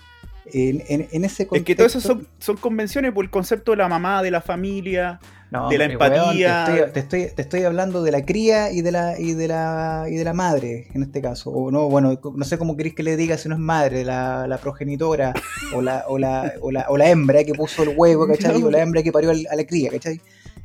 [0.54, 1.66] En, en- en ese Es contexto...
[1.66, 5.20] que todo eso son, son convenciones por el concepto de la mamá, de la familia.
[5.52, 6.66] No, de la hombre, weón, empatía.
[6.66, 9.48] te, estoy, te, estoy, te estoy hablando de la cría y de la y de
[9.48, 11.52] la y de la madre en este caso.
[11.52, 14.48] O no, bueno, no sé cómo queréis que le diga si no es madre, la,
[14.48, 15.34] la progenitora
[15.74, 18.62] o la, o, la, o, la, o la hembra que puso el huevo, ¿cachai?
[18.64, 20.20] O la hembra que parió al- a la cría, ¿cachai?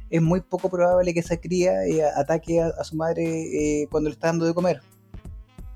[0.08, 3.24] Es muy poco probable que esa cría eh, ataque a, a su madre
[3.82, 4.80] eh, cuando le está dando de comer.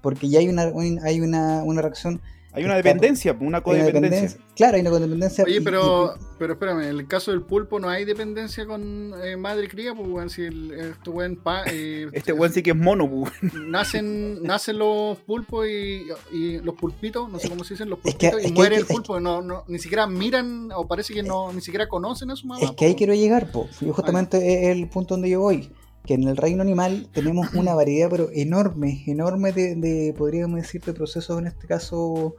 [0.01, 2.21] Porque ya hay una, un- hay una, una reacción,
[2.57, 4.01] Hay una dependencia, una hay una codependencia.
[4.21, 4.41] dependencia.
[4.55, 5.45] Claro, hay una codependencia.
[5.45, 9.13] Oye, y- pero, y- pero espérame, en el caso del pulpo no hay dependencia con
[9.25, 12.63] eh, madre y cría, pues weón, si el, este weón pa- eh, Este weón sí
[12.63, 13.29] que es mono, pu.
[13.69, 18.15] nacen, nacen los pulpos y, y los pulpitos, no sé cómo se dicen, los Es
[18.15, 20.87] que- pulpitos, es y que muere hay el pulpo, no, no, ni siquiera miran, o
[20.87, 22.61] parece que no, ni siquiera conocen a su mamá.
[22.63, 22.99] Es que ahí po.
[22.99, 23.51] quiero llegar.
[23.81, 25.71] Yo justamente es el punto donde yo voy.
[26.07, 30.83] Que en el reino animal tenemos una variedad, pero enorme, enorme de, de, podríamos decir,
[30.83, 32.37] de procesos, en este caso,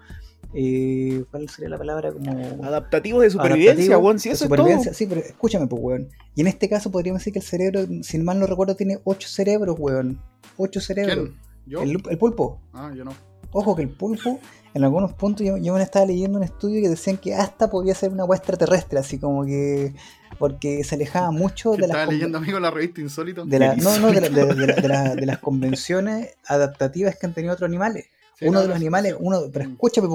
[0.54, 2.14] eh, ¿cuál sería la palabra?
[2.14, 2.32] Como
[2.64, 4.18] Adaptativos de supervivencia, adaptativo, weón.
[4.18, 4.92] De eso es supervivencia.
[4.92, 4.98] todo.
[4.98, 6.10] Sí, pero escúchame, pues, weón.
[6.36, 9.28] Y en este caso podríamos decir que el cerebro, si mal no recuerdo, tiene ocho
[9.28, 10.22] cerebros, weón.
[10.58, 11.30] Ocho cerebros.
[11.30, 11.40] ¿Quién?
[11.66, 11.82] ¿Yo?
[11.82, 12.60] El, el pulpo.
[12.74, 13.12] Ah, yo no.
[13.52, 14.40] Ojo que el pulpo,
[14.74, 17.96] en algunos puntos, yo, yo me estaba leyendo un estudio que decían que hasta podía
[17.96, 19.94] ser una hueá extraterrestre, así como que.
[20.38, 22.10] Porque se alejaba mucho de las.
[22.10, 23.46] leyendo, amigo, la revista Insólito.
[23.46, 27.16] de la- no, no, de, la- de- de la- de la- de las convenciones adaptativas
[27.18, 28.06] que han tenido otros animales.
[28.38, 29.72] Sí, uno no, de los animales, uno, pero Mm.
[29.74, 30.08] escúchame,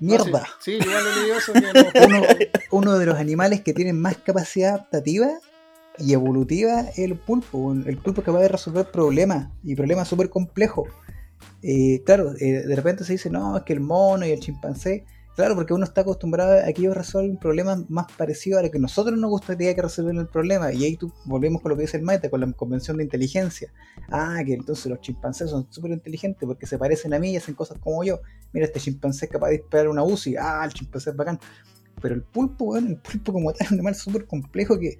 [0.00, 0.40] mierda.
[0.40, 0.88] No, sí, sí,
[1.36, 1.52] eso.
[1.52, 2.26] Que no- Uno,
[2.70, 5.28] uno de los animales que tienen más capacidad adaptativa
[5.98, 7.72] y evolutiva es el pulpo.
[7.72, 10.88] El pulpo es capaz de resolver problemas y problemas súper complejos.
[11.62, 15.04] Eh, claro, eh, de repente se dice, no, es que el mono y el chimpancé.
[15.36, 18.78] Claro, porque uno está acostumbrado a que ellos resuelven problemas más parecidos a lo que
[18.78, 20.72] nosotros nos gustaría que resuelvan el problema.
[20.72, 23.70] Y ahí tú volvemos con lo que dice el Maite, con la convención de inteligencia.
[24.08, 27.54] Ah, que entonces los chimpancés son súper inteligentes porque se parecen a mí y hacen
[27.54, 28.20] cosas como yo.
[28.54, 30.36] Mira, este chimpancé es capaz de disparar una UCI.
[30.36, 31.38] Ah, el chimpancé es bacán.
[32.00, 34.98] Pero el pulpo, weón, el pulpo como tal es un animal súper complejo que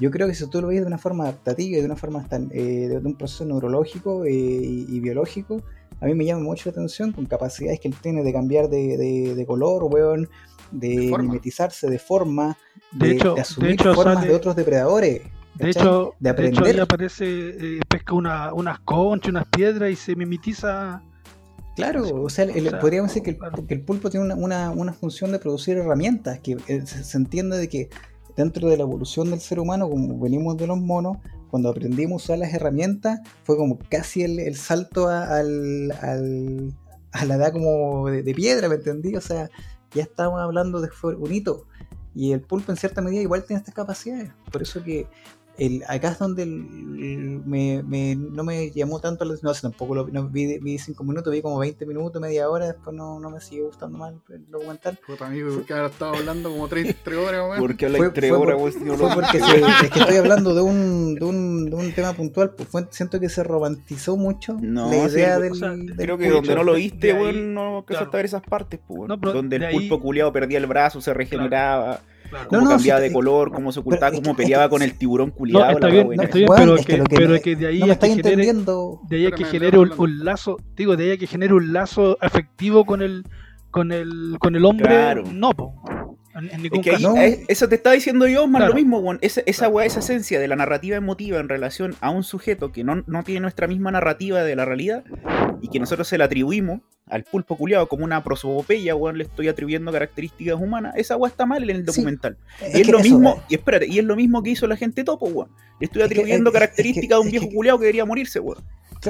[0.00, 2.22] yo creo que si tú lo ves de una forma adaptativa y de una forma
[2.22, 5.62] hasta, eh, de un proceso neurológico eh, y biológico,
[6.00, 8.96] a mí me llama mucho la atención con capacidades que él tiene de cambiar de,
[8.96, 10.28] de- de color, weón,
[10.70, 12.56] de, mimetizarse de forma,
[12.92, 15.22] De de, hecho- de de asumir hecho formas sale- de otros depredadores.
[15.54, 16.74] De hecho, de de hecho aprender.
[16.76, 21.00] ahí aparece, eh, pesca una, unas conchas, unas piedras y se mimetiza.
[21.76, 23.66] Claro, o sea, el- O sea, podríamos decir que el, claro.
[23.66, 27.16] que el pulpo tiene una, una- una función de producir herramientas, que eh, se, se
[27.16, 27.88] entiende de que
[28.36, 31.16] dentro de la evolución del ser humano, como venimos de los monos,
[31.50, 36.74] cuando aprendimos a usar las herramientas, fue como casi el, el salto a, al, al-
[37.12, 39.16] a la edad como de, de piedra, ¿me entendí?
[39.16, 39.48] O sea,
[39.94, 40.88] ya estamos hablando de
[41.30, 41.66] hito.
[42.14, 44.30] Y el pulpo en cierta medida igual tiene estas capacidades.
[44.50, 45.06] Por eso que
[45.58, 46.50] el, acá es donde el-
[46.98, 49.48] el- me, me- no me llamó tanto la atención.
[49.50, 52.66] No, sé, tampoco lo no, vi, vi cinco minutos, vi como 20 minutos, media hora,
[52.66, 54.98] después no, no me siguió gustando más el, documental.
[55.06, 57.58] Puta amigo, que ahora estaba hablando como 3, horas, weón.
[57.60, 60.54] Porque habla Fue- entre fue horas, por- no Fue porque se- es que estoy hablando
[60.54, 64.56] de un, de un, de un tema puntual, pues fue- siento que se romantizó mucho
[64.60, 66.36] No, la sí, idea o del, sea, del Creo que pulpo.
[66.38, 68.10] donde no lo viste, weón, no alcanzaste claro.
[68.12, 69.08] a ver esas partes, pues, weón.
[69.08, 72.15] No, pero donde el ahí- pulpo culiado perdía el brazo, se regeneraba, Claro.
[72.48, 74.68] Cómo No, no, cambiaba sí, de color, cómo se ocultaba, es cómo que- peleaba es
[74.68, 75.70] que- con el tiburón No, culiado.
[75.70, 78.52] está la bien, está bien, pero, es que pero que de ahí no que genere,
[79.08, 82.16] de ahí a que genere un, lazo, digo, de ahí a que genere un lazo
[82.20, 83.24] afectivo con el
[83.70, 85.24] con el con el hombre, Claro.
[85.32, 85.74] no, po.
[86.34, 87.14] En, en ningún Es que ahí, caso.
[87.48, 88.72] Eso te estaba diciendo yo, más Claro.
[88.72, 89.14] lo mismo.
[89.22, 89.74] Esa, esa Claro.
[89.76, 93.22] weá, esa esencia de la narrativa emotiva en relación a un sujeto que no, no
[93.22, 95.02] tiene nuestra misma narrativa de la realidad
[95.62, 99.48] y que nosotros se la atribuimos al pulpo culiado como una prosopopeya, weón, le estoy
[99.48, 100.94] atribuyendo características humanas.
[100.96, 102.36] Esa weá está mal en el documental.
[102.60, 104.66] Es y es que lo eso, mismo, y espérate, y es lo mismo que hizo
[104.66, 105.50] la gente topo, weón.
[105.80, 107.84] Le estoy Es que- atribuyendo es- es que- características a un viejo que- culiado que
[107.84, 108.62] debería morirse, weón.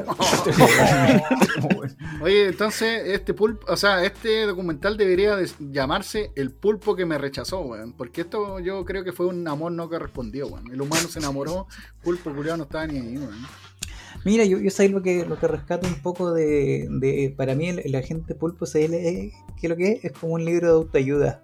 [2.20, 7.18] Oye, entonces este pulpo, o sea, este documental debería de llamarse El pulpo que me
[7.18, 7.92] rechazó, weón.
[7.92, 10.70] Porque esto yo creo que fue un amor no correspondido, weón.
[10.72, 11.66] El humano se enamoró,
[12.02, 13.46] pulpo culiado no estaba ni ahí, weón.
[14.24, 17.68] Mira, yo, yo sé lo que, lo que rescato un poco de, de- para mí
[17.68, 20.74] el, el agente pulpo se lee, que lo que es es como un libro de
[20.74, 21.42] autoayuda.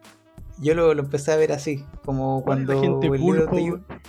[0.60, 3.48] Yo lo, lo empecé a ver así, como ¿Cuál es cuando gente el libro de
[3.48, 4.00] pulpo, autoayuda-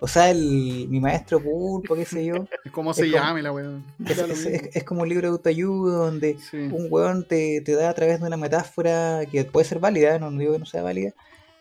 [0.00, 2.46] O sea, el, mi maestro pulpo, qué sé yo.
[2.64, 3.84] Es como Es se como- llame la weón.
[4.06, 6.56] Es, es- es- es como un libro de autoayuda donde Sí.
[6.70, 10.30] un weón te, te da a través de una metáfora que puede ser válida, no
[10.30, 11.12] digo que no sea válida,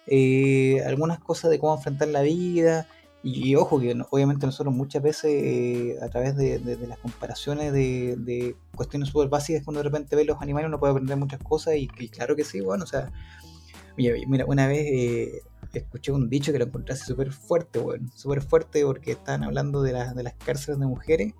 [0.07, 2.87] eh, algunas cosas de cómo enfrentar la vida.
[3.23, 8.55] Y, ojo, que no- obviamente nosotros muchas veces eh, a través de, las comparaciones de,
[8.75, 11.87] cuestiones súper básicas, cuando de repente ve los animales uno puede aprender muchas cosas y,
[12.09, 13.11] claro que sí, bueno, o sea,
[13.95, 15.41] mira, una vez eh,
[15.73, 19.93] escuché un dicho que lo encontré súper fuerte, weón, súper fuerte porque estaban hablando de,
[19.93, 21.33] las de las cárceles de mujeres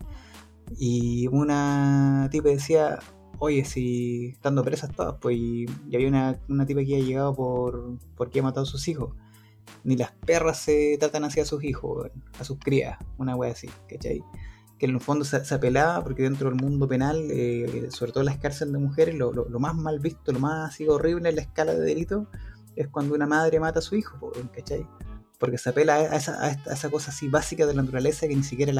[0.78, 3.00] y una tipa decía,
[3.40, 7.98] oye, si estando presas todas, pues, y había una, una tipa que había llegado por
[8.16, 9.14] porque había matado a sus hijos.
[9.84, 13.70] Ni las perras se tratan así a sus hijos, a sus crías, una wea así,
[13.90, 14.24] ¿cachai?
[14.80, 18.28] Que en el fondo se, apelaba porque dentro del mundo penal, eh, sobre todo en
[18.28, 21.74] las cárceles de mujeres, lo, más mal visto, lo más así horrible en la escala
[21.74, 22.28] de delito
[22.76, 24.88] es cuando una madre mata a su hijo, ¿cachai?
[25.40, 28.28] Porque se apela a esa, a esta- a esa cosa así básica de la naturaleza
[28.28, 28.72] que ni siquiera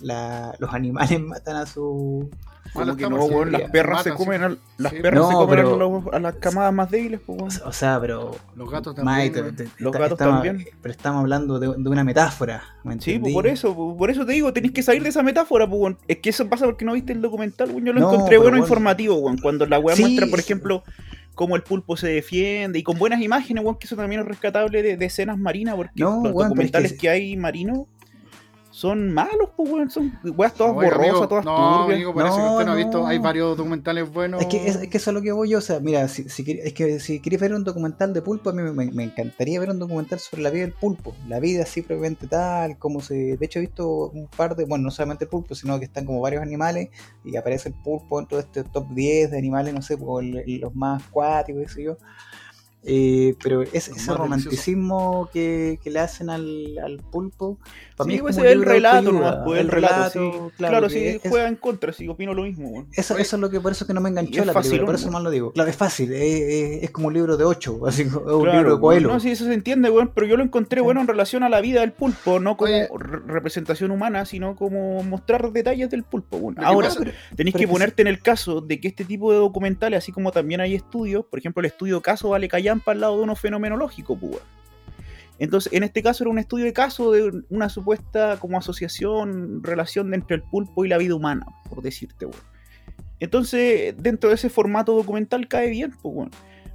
[0.00, 2.30] la- los animales matan a su...
[2.74, 4.98] Como que no, weón, las perras se comen a, las Sí.
[5.00, 7.50] perras No, se comen a, los- a las camadas más débiles, pues, O weón.
[7.50, 8.36] sea, o sea, pero...
[8.56, 9.32] Los gatos también.
[9.32, 9.56] te- weón.
[9.56, 10.66] te- Los está- gatos estamos- también.
[10.82, 14.26] Pero estamos hablando de, de una metáfora, ¿me Sí, pues por eso, pues, por eso
[14.26, 15.98] te digo, tenés que salir de esa metáfora, pues, weón.
[16.08, 17.86] Es que eso pasa porque no viste el documental, weón.
[17.86, 18.64] Yo lo No, encontré bueno bueno.
[18.64, 19.38] informativo, weón.
[19.38, 20.46] Cuando la weá Sí, muestra, por sí.
[21.38, 24.82] Cómo el pulpo se defiende y con buenas imágenes, weón, que eso también es rescatable
[24.82, 27.86] de, de escenas marinas, porque No, los weón, pero es documentales que- que, hay marinos
[28.78, 29.90] son malos, pues, weón.
[29.90, 31.96] Son weas todas Oiga, borrosas, amigo, todas no, turbias.
[31.96, 32.78] amigo, parece que No, usted no ha no.
[32.78, 33.06] visto.
[33.06, 34.40] Hay varios documentales buenos.
[34.40, 36.28] Es que, es, es que eso es lo que voy yo, o sea, mira, si,
[36.28, 39.02] si es que si queréis ver un documental de pulpo, a mí me, me- me
[39.04, 43.00] encantaría ver un documental sobre la vida del pulpo, la vida así propiamente tal, como
[43.00, 43.36] se...
[43.36, 46.04] De hecho he visto un par de, bueno, no solamente el pulpo, sino que están
[46.04, 46.88] como varios animales
[47.24, 50.74] y aparece el pulpo dentro de este top 10 de animales, no sé, por los
[50.76, 51.96] más acuáticos, qué sé yo.
[52.84, 57.58] Eh, pero es, ese romanticismo que, que le hacen al, al pulpo,
[57.98, 60.30] para mí Sí, es pues el relato, pues, el relato, sí.
[60.56, 62.86] Claro, que sí, es- juega en contra, sí, opino lo mismo, weón.
[62.94, 64.94] eso, es lo que por eso es que no me enganchó la película, facilón, por
[64.94, 65.52] eso más lo digo.
[65.52, 68.80] Claro, es fácil, es, como un libro de 8, así es un Claro, libro de.
[68.80, 69.08] Coelho.
[69.08, 71.60] No, sí, eso se entiende, weón, pero yo lo encontré bueno en relación a la
[71.60, 72.88] vida del pulpo, no como Oye.
[73.26, 77.00] representación humana, sino como mostrar detalles del pulpo, que Ahora, pasa-
[77.36, 80.60] tenéis que ponerte en el caso de que este tipo de documentales, así como también
[80.60, 84.36] hay estudios, por ejemplo, el estudio caso vale callampa al lado de uno fenomenológico, pues.
[85.38, 90.12] Entonces, en este caso era un estudio de caso de una supuesta como asociación, relación
[90.14, 92.40] entre el pulpo y la vida humana, por decirte, weón.
[93.20, 96.30] Entonces, dentro de ese formato documental cae bien, pues, weón.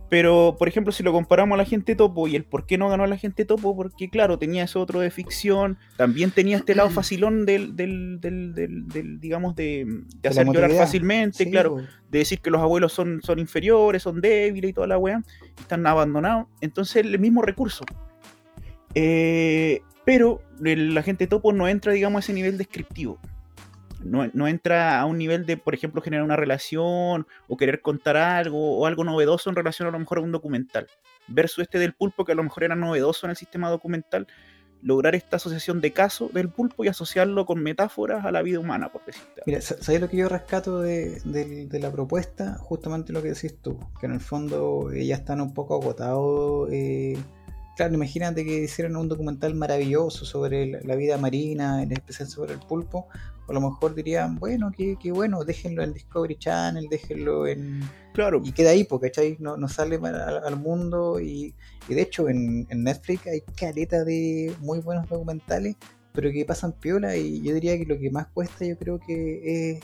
[0.09, 2.87] Pero, por ejemplo, si lo comparamos a la gente topo y el por qué no
[2.87, 6.75] ganó a la gente topo, porque claro, tenía eso otro de ficción, también tenía este
[6.75, 9.87] lado facilón del, del, del, del- digamos, de,
[10.23, 11.87] hacer llorar fácilmente, Sí, claro, pues.
[12.11, 15.23] de decir que los abuelos son, son inferiores, son débiles y toda la weá,
[15.59, 16.45] están abandonados.
[16.61, 17.83] Entonces, el mismo recurso.
[18.95, 23.19] Eh, pero el- la gente topo no entra, digamos, a ese nivel descriptivo.
[24.03, 28.17] No, no entra a un nivel de, por ejemplo, generar una relación o querer contar
[28.17, 30.87] algo o algo novedoso en relación a lo mejor a un documental.
[31.29, 34.27] Versus este del pulpo, que a lo mejor era novedoso en el sistema documental,
[34.81, 38.91] lograr esta asociación de caso del pulpo y asociarlo con metáforas a la vida humana,
[38.91, 39.41] por decirte.
[39.45, 42.55] Mira, sa- ¿sabes lo que yo rescato de, la propuesta?
[42.59, 46.67] Justamente lo que decís tú, que en el fondo ya están un poco agotados.
[46.73, 47.17] eh,
[47.75, 52.53] claro, imagínate que hicieran un documental maravilloso sobre la, la vida marina, en especial sobre
[52.53, 53.07] el pulpo.
[53.47, 57.81] A lo mejor dirían, bueno, qué, qué bueno, déjenlo en Discovery Channel, déjenlo en,
[58.13, 59.37] Claro, y queda ahí, porque ¿cachai?
[59.39, 61.55] No, no sale al, al mundo y,
[61.89, 65.75] y de hecho en, en Netflix hay caleta de muy buenos documentales,
[66.13, 69.71] pero que pasan piola y yo diría que lo que más cuesta yo creo que
[69.71, 69.79] es,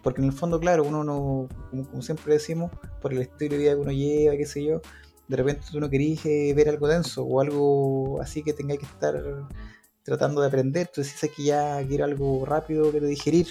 [0.00, 3.58] porque en el fondo claro, uno no, como, como siempre decimos, por el estilo de
[3.58, 4.80] vida que uno lleva, qué sé yo,
[5.28, 8.86] de repente tú no querís eh, ver algo denso o algo así que tengáis que
[8.86, 9.14] estar
[10.02, 13.46] tratando de aprender, tú decís que ya quiero algo rápido que digerir.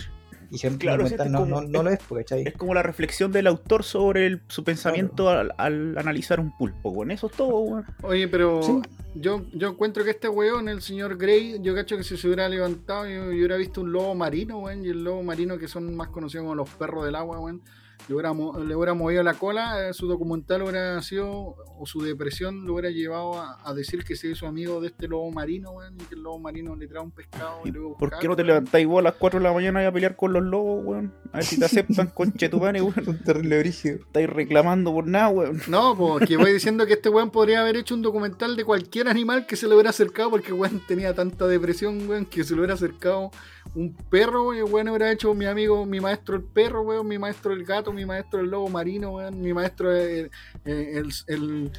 [0.53, 2.43] Y Claro, sí, este no, como- no, no lo es, porque, ¿cachai?
[2.45, 6.93] es como la reflexión del autor sobre el- su pensamiento al, al analizar un pulpo.
[6.93, 7.85] Con eso es todo, weón.
[8.03, 8.73] Oye, pero Sí.
[9.15, 12.49] yo, yo encuentro que este weón, el señor Grey, yo cacho que si se hubiera
[12.49, 15.95] levantado, yo, yo hubiera visto un lobo marino, weón, y el lobo marino que son
[15.95, 17.61] más conocidos como los perros del agua, weón.
[18.07, 22.01] Le hubiera, mo- le hubiera movido la cola, eh, su documental hubiera sido, o su
[22.01, 25.71] depresión lo hubiera llevado a, a decir que se hizo amigo de este lobo marino,
[25.71, 28.27] weón, y que el lobo marino le trae un pescado y, ¿Y luego ¿Por qué
[28.27, 30.43] no te levantáis vos a las 4 de la mañana y a pelear con los
[30.43, 31.13] lobos, weón?
[31.31, 32.93] A ver si te aceptan, conche tu madre, weón.
[33.07, 33.95] Un terrible brígido.
[33.97, 35.61] Estáis reclamando por nada, weón.
[35.67, 39.07] No, pues que voy diciendo que este weón podría haber hecho un documental de cualquier
[39.07, 42.59] animal que se le hubiera acercado, porque weón tenía tanta depresión, weón, que se le
[42.59, 43.31] hubiera acercado
[43.75, 47.53] un perro, weón, weón hubiera hecho mi amigo, mi maestro el perro, weón, mi maestro
[47.53, 50.29] el gato, mi maestro el lobo marino, weón, mi maestro el,
[50.65, 51.71] el- el-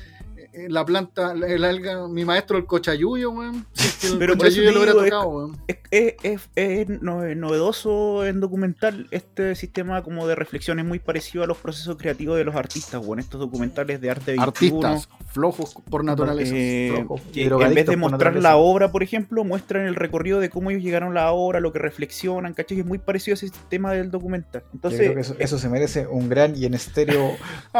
[0.53, 3.64] el- la planta, el alga, mi maestro el cochayuyo, weón.
[3.73, 5.57] Si es que Pero cochayuyo lo hubiera tocado, weón.
[5.66, 10.85] Es, es, es- es no- es novedoso en documental este sistema como de reflexión es
[10.85, 13.21] muy parecido a los procesos creativos de los artistas, weón.
[13.21, 14.87] Estos documentales de arte 21.
[14.88, 16.53] Artistas flojos por naturaleza.
[16.55, 20.51] Eh, flojos que en vez de mostrar la obra, por ejemplo, muestran el recorrido de
[20.51, 22.81] cómo ellos llegaron a la obra, lo que reflexionan, ¿cachai?
[22.81, 24.62] Es muy parecido a ese sistema del documental.
[24.62, 27.33] Yo Entonces, creo que eso, eso se merece un gran y en estéreo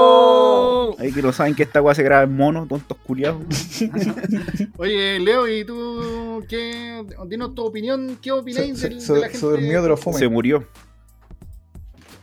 [0.00, 0.96] ¡Aburrido!
[0.98, 3.42] ahí que no saben que esta weá se graba en mono, tontos culiados.
[4.76, 7.04] Oye, Leo, ¿y tú qué?
[7.26, 9.46] Dinos tu opinión, ¿qué Se, opináis se- del- se- de la se gente?
[9.46, 10.18] durmió de los fumes.
[10.18, 10.66] Se murió.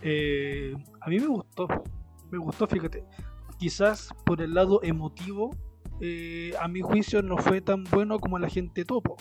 [0.03, 1.67] Eh, a mí me gustó,
[2.31, 3.03] me gustó, fíjate.
[3.57, 5.55] Quizás por el lado emotivo,
[5.99, 9.17] eh, a mi juicio no fue tan bueno como la gente topo.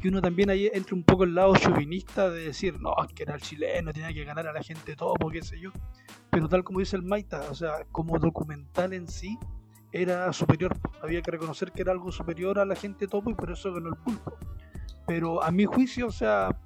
[0.00, 3.22] Que uno también ahí entra un poco el lado chauvinista de decir, no, es que
[3.22, 5.70] era el chileno, tenía que ganar a la gente topo, qué sé yo.
[6.30, 9.38] Pero tal como dice el Maita, o sea, como documental en sí,
[9.92, 10.76] era superior.
[11.02, 13.88] Había que reconocer que era algo superior a la gente topo y por eso ganó
[13.88, 14.36] el pulpo.
[15.06, 16.56] Pero a mi juicio, o sea,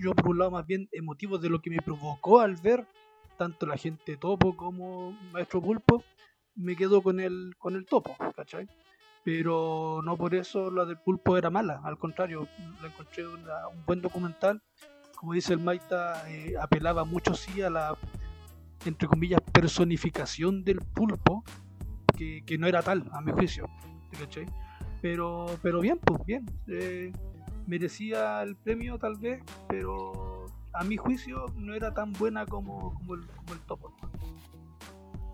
[0.00, 2.86] yo por un lado más bien emotivo de lo que me provocó al ver
[3.36, 6.02] tanto la gente topo como Maestro Pulpo,
[6.56, 8.68] me quedo con el, con el topo, ¿cachai?
[9.24, 12.46] Pero no por eso la del pulpo era mala, al contrario,
[12.82, 14.62] la encontré una- un buen documental.
[15.16, 17.96] Como dice el Maita, eh, apelaba mucho sí a la,
[18.84, 21.42] entre comillas, personificación del pulpo,
[22.16, 23.66] que, que no era tal, a mi juicio,
[24.18, 24.46] ¿cachai?
[25.00, 26.44] Pero, pero bien, pues bien.
[26.68, 27.10] eh,
[27.66, 30.33] merecía el premio tal vez, pero
[30.74, 33.92] a mi juicio no era tan buena como, como, el, como el topo.
[34.02, 34.10] ¿no?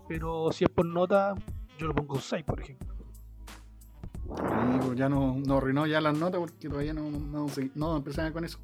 [0.07, 1.35] Pero si es por nota,
[1.77, 2.87] yo lo pongo un 6, por ejemplo.
[4.29, 8.31] Y, pues, ya no, no arruinó ya las notas porque todavía no, no, no empezaba
[8.31, 8.59] con eso.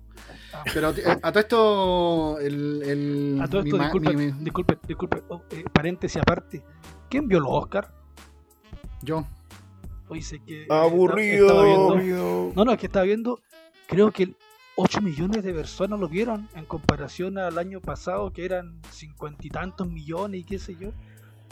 [0.53, 0.63] Ah.
[0.73, 2.81] Pero eh, a todo esto, el.
[2.83, 6.63] el A todo mi esto, disculpe, mi- disculpe, disculpe, oh, eh, paréntesis aparte.
[7.09, 7.93] ¿Quién vio los Oscar?
[9.01, 9.25] yo.
[10.09, 10.67] Hoy sé que.
[10.69, 11.47] Aburrido.
[11.47, 13.39] estaba viendo- No, no, es que estaba viendo.
[13.87, 14.33] Creo que
[14.79, 19.49] 8 millones de personas lo vieron en comparación al año pasado que eran cincuenta y
[19.49, 20.91] tantos millones y qué sé yo.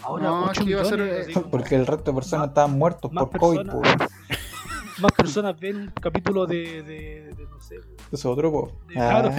[0.03, 1.09] Ahora No, 8 es que iba a millones.
[1.09, 3.81] ser, así como- Porque el resto de personas Más- estaban muertos por COVID, po.
[5.01, 8.71] más personas ven un capítulo de, de, de, no sé, Eso es otro, po.
[8.87, 9.35] De- Ah, claro.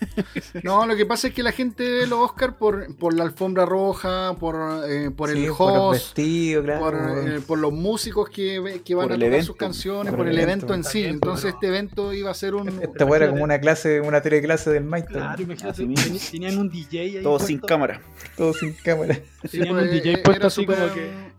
[0.62, 3.64] No, lo que pasa es que la gente ve los Oscar por, por la alfombra
[3.66, 4.56] roja, por,
[4.88, 6.80] eh, por sí, el por los host, vestidos, claro.
[6.80, 6.94] por,
[7.28, 9.46] eh, por los músicos que, que van a tocar evento.
[9.46, 10.66] sus canciones, Por el el evento.
[10.66, 10.98] evento en sí.
[11.00, 12.68] bien, Entonces este evento iba a ser un...
[12.82, 15.08] Esta weá era como una clase, una teleclase del Maito.
[15.08, 16.14] Claro, imagínate, mismo.
[16.14, 17.22] teni- tenían un DJ ahí.
[17.22, 18.00] Todo sin cámara.
[18.36, 19.14] Todo sin cámara.
[19.44, 21.30] sí, tenían pues, un DJ eh, puesto así como súper- que-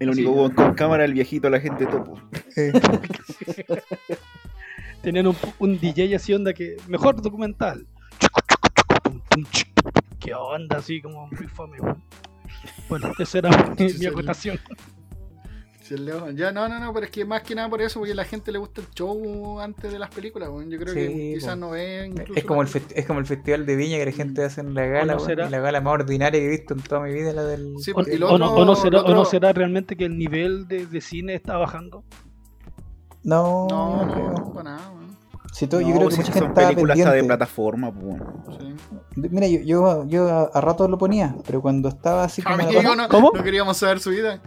[0.00, 0.20] El Sí.
[0.20, 2.20] único weón con cámara, el viejito, la gente topo.
[2.56, 2.72] Eh,
[5.02, 6.76] Tenían un, un DJ así onda que.
[6.88, 7.86] Mejor documental.
[10.20, 10.78] ¿Qué onda?
[10.78, 12.02] Así como muy fome, weón.
[12.88, 14.58] Bueno, esa era mi, mi acotación.
[16.34, 18.24] Ya, no, no, no, pero es que más que nada por eso, porque a la
[18.24, 20.50] gente le gusta el show antes de las películas.
[20.50, 20.68] weón.
[20.70, 21.60] Yo creo Sí, que quizás po.
[21.60, 24.44] no ve incluso Es como, el es como el festival de Viña que la gente
[24.44, 26.80] hace en la gala, ¿O no y la gala más ordinaria que he visto en
[26.82, 27.72] toda mi vida, la del.
[27.78, 29.96] Sí, O, lo o no, otro- o no será, lo o no otro- será realmente
[29.96, 32.04] que el nivel de, de cine está bajando?
[33.24, 34.92] No, No, no, para nada.
[35.52, 37.36] Si todo, yo creo que si mucha gente estaba películas hasta de pendiente.
[37.36, 38.22] plataforma, pues.
[38.58, 38.74] Sí.
[39.16, 42.54] Mira, yo, yo, yo a, a rato lo ponía, pero cuando estaba así como.
[42.56, 43.30] Amigo, de- no, ¿Cómo?
[43.34, 44.40] no queríamos saber su vida.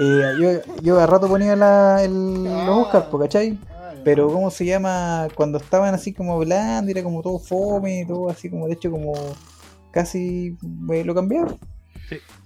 [0.00, 2.64] eh, yo, yo a rato ponía la, el, Ah.
[2.66, 3.58] los Oscars, ¿cachai?
[3.70, 3.92] Ah.
[4.04, 5.28] Pero, ¿cómo se llama?
[5.34, 9.12] Cuando estaban así como hablando, era como todo fome, todo así como, de hecho, como
[9.92, 11.14] casi lo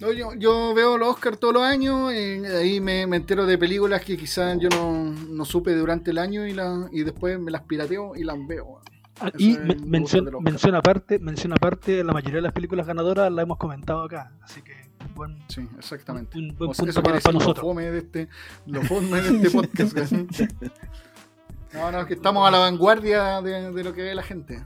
[0.01, 3.59] No, yo, yo veo los Oscars todos los años, eh, ahí me, me entero de
[3.59, 7.51] películas que quizás yo no, no supe durante el año y, la, y después me
[7.51, 8.81] las pirateo y las veo.
[9.19, 13.57] Ah, y gusto mención, aparte, mención aparte, la mayoría de las películas ganadoras las hemos
[13.57, 14.75] comentado acá, así que
[15.15, 16.39] buen, Sí, exactamente.
[16.39, 17.65] un buen O sea, punto eso para, para decir lo nosotros.
[17.65, 18.29] fome de este,
[18.67, 20.13] lo fome de este podcast.
[21.73, 24.63] no, no, es que estamos a la vanguardia de, de lo que ve la gente.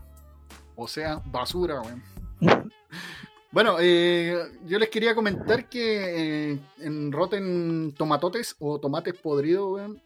[0.74, 2.02] O sea, basura, weón.
[3.52, 4.36] Bueno, eh,
[4.66, 10.02] yo les quería comentar que eh, en Rotten Tomatotes o Tomates Podridos, weón,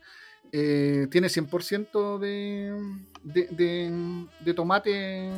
[0.51, 5.31] eh, tiene 100% de, de, de, de tomate,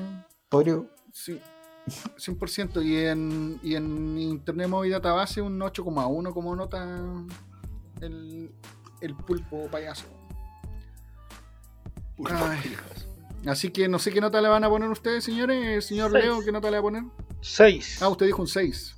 [0.49, 1.41] Podría, sí,
[1.89, 6.87] 100%, y en, y en Internet Movie Database un 8,1 como nota
[8.01, 8.53] el,
[9.01, 10.07] el pulpo payaso.
[12.25, 12.77] Ay.
[13.47, 15.85] Así que no sé qué nota le van a poner ustedes, señores.
[15.85, 16.25] Señor Seis.
[16.25, 17.05] Leo, ¿qué nota le va a poner?
[17.49, 18.03] 6.
[18.03, 18.95] Ah, usted dijo un 6.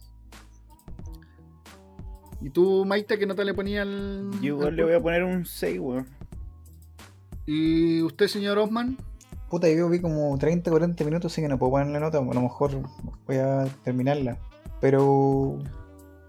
[2.40, 4.30] ¿Y tú, Maite, qué nota le ponía al.
[4.40, 6.07] Yo igual al le voy a poner un 6, weón.
[7.46, 8.96] ¿Y usted, señor Osman?
[9.51, 12.22] puta, yo vi como 30, 40 minutos, así que no puedo poner la nota, a
[12.22, 12.82] lo mejor
[13.26, 14.38] voy a terminarla.
[14.80, 15.59] Pero.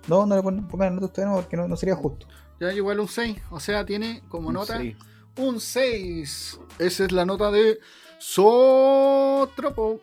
[0.07, 2.28] No, no le pon- pongan la nota ustedes, no, porque no, no sería justo.
[2.59, 3.38] Ya igual un 6.
[3.51, 4.95] O sea, tiene como Un nota seis.
[5.38, 6.59] un 6.
[6.80, 7.80] Esa es la nota de
[8.17, 9.99] Sotropo.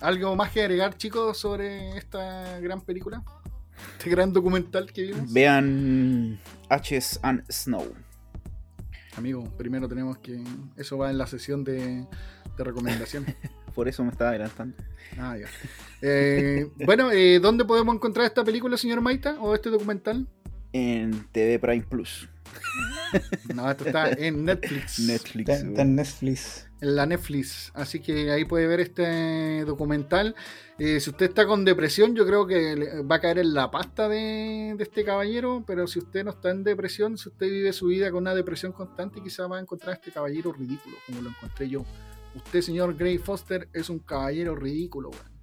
[0.00, 3.22] ¿Algo más que agregar, chicos, sobre esta gran película?
[3.98, 5.32] Este gran documental que vimos.
[5.32, 6.38] Vean
[6.70, 7.92] H's and Snow.
[9.16, 10.40] Amigo, primero tenemos que.
[10.76, 12.06] Eso va en la sesión de,
[12.56, 13.26] de recomendación.
[13.74, 14.76] Por eso me estaba adelantando.
[15.18, 15.46] Ah, ya.
[16.02, 19.40] Eh, bueno, eh, ¿dónde podemos encontrar esta película, señor Maita?
[19.40, 20.28] ¿O este documental?
[20.72, 22.28] En TV Prime Plus.
[23.54, 24.98] No, esto está en Netflix.
[25.00, 25.48] Netflix.
[25.48, 26.68] Está, está en Netflix.
[26.80, 27.72] en la Netflix.
[27.74, 30.34] Así que ahí puede ver este documental.
[30.78, 34.08] Eh, si usted está con depresión, yo creo que va a caer en la pasta
[34.08, 35.64] de, de este caballero.
[35.66, 38.72] Pero si usted no está en depresión, si usted vive su vida con una depresión
[38.72, 41.84] constante, quizás va a encontrar a este caballero ridículo, como lo encontré yo.
[42.34, 45.38] Usted, señor Gray Foster, es un caballero ridículo, weón.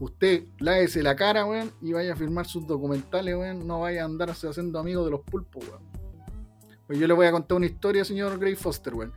[0.00, 3.66] Usted lávese la cara, weón, y vaya a firmar sus documentales, weón.
[3.66, 5.89] No vaya a andarse haciendo amigo de los pulpos, weón.
[6.90, 9.12] Pues yo le voy a contar una historia, señor Gray Foster, weón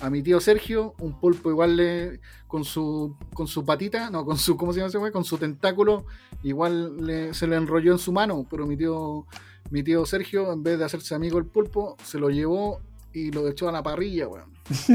[0.00, 4.38] a mi tío Sergio, un pulpo igual le, con su con su patita, no, con
[4.38, 5.12] su, ¿cómo se llama ese güey?
[5.12, 6.06] Con su tentáculo,
[6.42, 9.26] igual le- se le enrolló en su mano, pero mi tío,
[9.70, 12.80] mi tío Sergio, en vez de hacerse amigo del pulpo, se lo llevó
[13.12, 14.50] y lo echó a la parrilla, weón.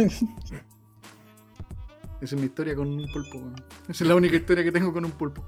[2.20, 3.54] Esa es mi historia con un pulpo, weón.
[3.90, 5.46] Esa es la única historia que tengo con un pulpo.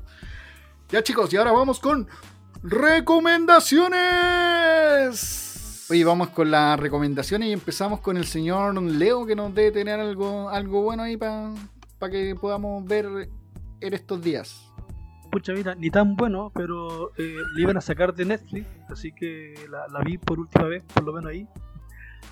[0.90, 2.08] Ya chicos, y ahora vamos con
[2.62, 5.45] recomendaciones.
[5.90, 10.00] Oye, vamos con las recomendaciones y empezamos con el señor Leo que nos debe tener
[10.00, 11.54] algo, algo bueno ahí para
[12.10, 13.30] que podamos ver
[13.82, 14.72] en estos días.
[15.32, 19.54] Pucha, mira, ni tan bueno, pero eh, le iban a sacar de Netflix, así que
[19.70, 21.48] la, vi por última vez, por lo menos ahí.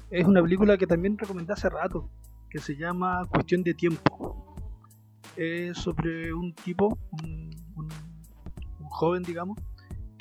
[0.10, 2.10] Es una película que también recomendé hace rato,
[2.50, 4.56] que se llama Cuestión de Tiempo.
[5.36, 9.58] Es sobre un tipo, un- un joven, digamos,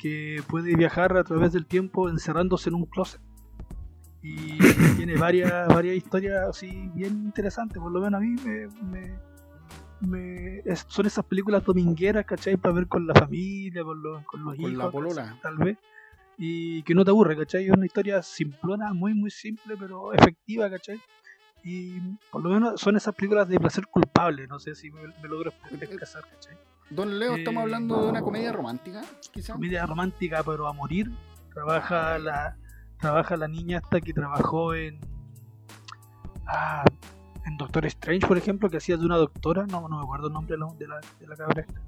[0.03, 3.21] que puede viajar a través del tiempo encerrándose en un closet.
[4.21, 4.57] Y
[4.97, 9.19] tiene varias, varias historias así bien interesantes, por lo menos a mí me, me-
[10.01, 12.57] me- es- son esas películas domingueras, ¿cachai?
[12.57, 15.37] Para ver con la familia, con los, con los Con hijos, la polola.
[15.41, 15.77] tal vez.
[16.37, 17.65] Y que no te aburre, ¿cachai?
[17.65, 20.99] Es una historia simplona, muy, muy simple, pero efectiva, ¿cachai?
[21.63, 21.97] Y
[22.29, 25.53] por lo menos son esas películas de placer culpable, no sé si me, me logro
[25.79, 26.57] expresar, ¿cachai?
[26.89, 29.53] Don Leo, estamos Eh, hablando de una comedia romántica, quizá.
[29.53, 31.11] Comedia romántica, pero a morir.
[31.53, 32.57] Trabaja la,
[32.99, 34.99] trabaja la niña hasta que trabajó en.
[36.47, 36.83] Ah,
[37.45, 40.33] en Doctor Strange, por ejemplo, que hacía de una doctora, no, no me acuerdo el
[40.33, 41.81] nombre de la, de la, cabra esta.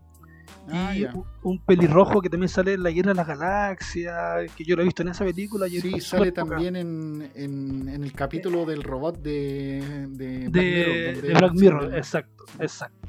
[0.72, 4.64] Ah, y un, un pelirrojo que también sale en La Guerra de las Galaxias, que
[4.66, 5.68] yo lo he visto en esa película.
[5.68, 10.62] y Sí, sale también en, en, en el capítulo del robot de, de Black de,
[10.62, 11.14] Mirror.
[11.14, 13.08] donde de Black él- Mirror, exacto, exacto.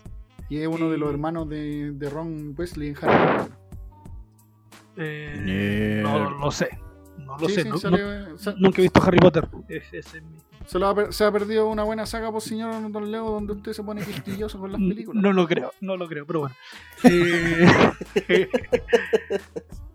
[0.48, 3.52] Y es uno de los hermanos de, de Ron Wesley en Harry Potter.
[4.98, 6.68] Eh, no lo sé,
[7.18, 9.48] no lo Sí, sé, sí, no- no- nunca he visto Harry Potter.
[9.68, 12.90] Es- ese es mi- se, lo ha se ha perdido una buena saga, por señor
[12.92, 15.22] Don Leo, donde usted se pone quisquilloso con las películas.
[15.22, 16.54] No lo creo, no lo creo, pero bueno.
[17.04, 17.66] Eh,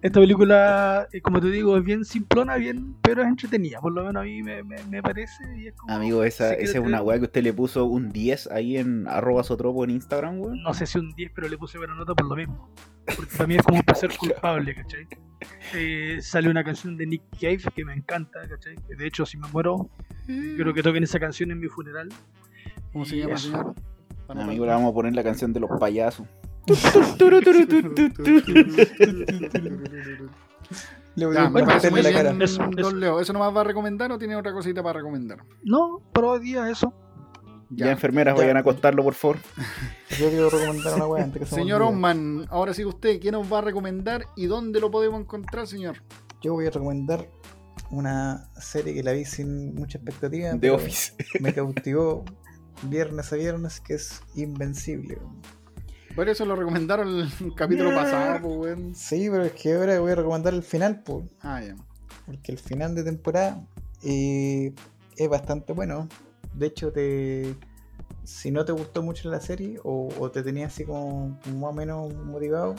[0.01, 3.79] esta película, eh, como te digo, es bien simplona, bien, pero es entretenida.
[3.79, 5.43] Por lo menos a mí me, me- me parece.
[5.57, 7.85] Y es como, Amigo, esa, si quieres esa es una weá que usted le puso
[7.85, 10.63] un 10 ahí en arroba sotropo en Instagram, weón.
[10.63, 12.69] No sé si un 10, pero le puse buena nota por lo mismo.
[13.15, 15.07] Porque para mí es como un placer culpable, ¿cachai?
[15.73, 18.75] Eh, sale una canción de Nick Cave que me encanta, ¿cachai?
[18.97, 19.89] De hecho, si me muero,
[20.25, 22.09] creo que toquen esa canción en mi funeral.
[22.91, 23.73] ¿Cómo se llama, señor?
[24.27, 26.27] Amigo, le vamos a poner la canción de los payasos.
[31.15, 32.35] Le voy a la cara.
[32.39, 32.95] Eso, Don eso.
[32.95, 33.19] Leo.
[33.19, 35.39] ¿Eso nomás va a recomendar o tiene otra cosita para recomendar?
[35.63, 36.93] No, pero hoy día eso.
[37.73, 38.41] Ya, enfermeras, Ya.
[38.41, 39.37] vayan a acostarlo, por favor.
[40.19, 41.81] Yo quiero recomendar una weá antes que se Señor.
[41.81, 45.97] Osman, ahora sí usted, ¿qué nos va a recomendar y dónde lo podemos encontrar, señor?
[46.41, 47.29] Yo voy a recomendar
[47.89, 50.51] una serie que la vi sin mucha expectativa.
[50.59, 51.13] The Office.
[51.39, 52.25] Me cautivó
[52.83, 55.17] viernes a viernes, que es Invencible.
[56.15, 58.95] Por eso lo recomendaron el capítulo pasado, pues, weón.
[58.95, 61.75] Sí, pero es que ahora voy a recomendar el final, pues, Ah, ya.
[62.25, 63.65] porque el final de temporada
[64.03, 64.73] eh,
[65.15, 66.09] es bastante bueno.
[66.53, 67.55] De hecho, te
[68.23, 72.13] si no te gustó mucho la serie o, te tenía así como más o menos
[72.13, 72.75] motivado,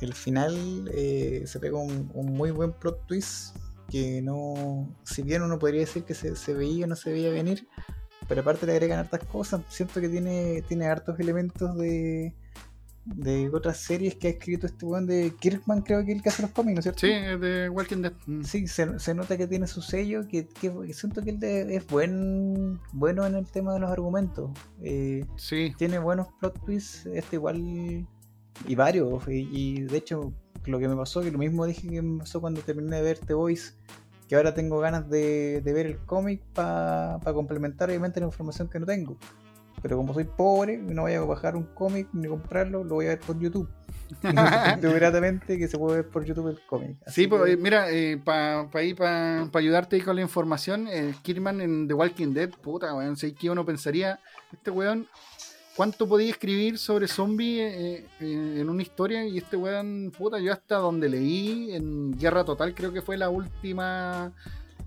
[0.00, 3.56] el final eh, se pega un, un muy buen plot twist
[3.88, 7.30] que no, si bien uno podría decir que se, se veía o no se veía
[7.30, 7.68] venir,
[8.28, 9.62] pero aparte le agregan hartas cosas.
[9.68, 12.34] Siento que tiene, tiene hartos elementos de,
[13.14, 16.28] de otras series que ha escrito este weón de Kirkman, creo que es el que
[16.28, 17.00] hace los cómics, ¿no es cierto?
[17.00, 18.12] Sí, de Walking Dead.
[18.26, 18.42] Mm.
[18.42, 21.86] Sí, se, se nota que tiene su sello, que, que siento que él de- es
[21.86, 24.50] buen bueno en el tema de los argumentos.
[24.82, 25.72] Eh, Sí.
[25.78, 27.56] tiene buenos plot twists, este igual,
[28.66, 29.26] y varios.
[29.28, 30.32] Y, y de hecho,
[30.66, 33.18] lo que me pasó, que lo mismo dije que me pasó cuando terminé de ver
[33.20, 33.74] The Voice,
[34.28, 38.80] que ahora tengo ganas de, de ver el cómic para complementar obviamente la información que
[38.80, 39.16] no tengo.
[39.82, 43.10] Pero como soy pobre, no voy a bajar un cómic ni comprarlo, lo voy a
[43.10, 43.68] ver por YouTube.
[44.80, 46.96] Gratamente que se puede ver por YouTube el cómic.
[47.06, 47.86] Sí, pues, que- eh, mira,
[48.24, 53.34] para ayudarte ahí con la información, eh, Kirman en The Walking Dead, puta, weón, sé
[53.34, 54.18] que uno pensaría,
[54.52, 55.06] este weón,
[55.76, 59.24] ¿cuánto podía escribir sobre zombies eh, eh, en una historia?
[59.26, 63.28] Y este weón, puta, yo hasta donde leí, en Guerra Total creo que fue la
[63.28, 64.32] última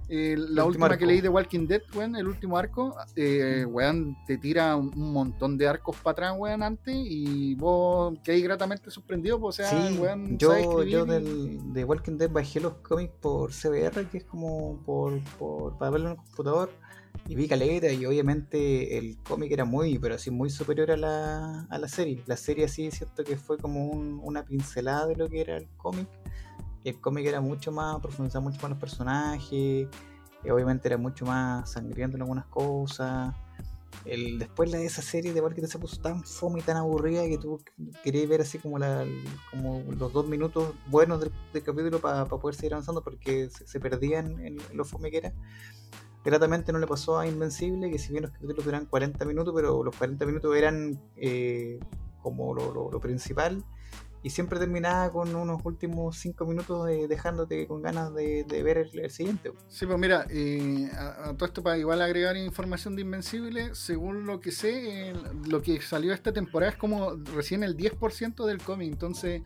[0.10, 4.38] eh, la última que leí de Walking Dead, weón, el último arco, eh, weón, te
[4.38, 9.40] tira un, un montón de arcos para atrás, weón, antes, y vos quedás gratamente sorprendido,
[9.40, 10.50] pues, o sea, Sí, weón, yo,
[10.84, 15.78] yo del, de Walking Dead bajé los cómics por CBR, que es como por, por
[15.78, 16.72] para verlo en el computador,
[17.28, 21.62] y vi caleta, y obviamente el cómic era muy, pero así muy superior a la,
[21.70, 22.24] a la serie.
[22.26, 25.58] La serie así es cierto que fue como un- una pincelada de lo que era
[25.58, 26.08] el cómic.
[26.84, 29.88] El cómic era mucho más, profundizaba mucho más los personajes,
[30.44, 33.34] y obviamente era mucho más sangriento en algunas cosas.
[34.06, 37.24] El, después de esa serie de Walking Dead se puso tan fome y tan aburrida
[37.28, 37.62] que tú
[38.04, 39.06] querías ver así como, la,
[39.52, 41.32] como los dos minutos buenos del,
[41.64, 45.34] capítulo para poder seguir avanzando porque se, se perdían en, lo fome que era.
[46.24, 49.84] Gratamente no le pasó a Invencible, que si bien los capítulos duran 40 minutos, pero
[49.84, 51.80] los 40 minutos eran eh,
[52.22, 53.64] como lo principal.
[54.22, 58.78] Y siempre terminaba con unos últimos 5 minutos de- dejándote con ganas de, de ver
[58.80, 59.54] el, el siguiente.
[59.70, 64.26] Sí, pues mira, eh, a, a todo esto para igual agregar información de Invencible, según
[64.26, 65.14] lo que sé, eh,
[65.48, 69.42] lo que salió esta temporada es como recién el 10% del cómic, entonces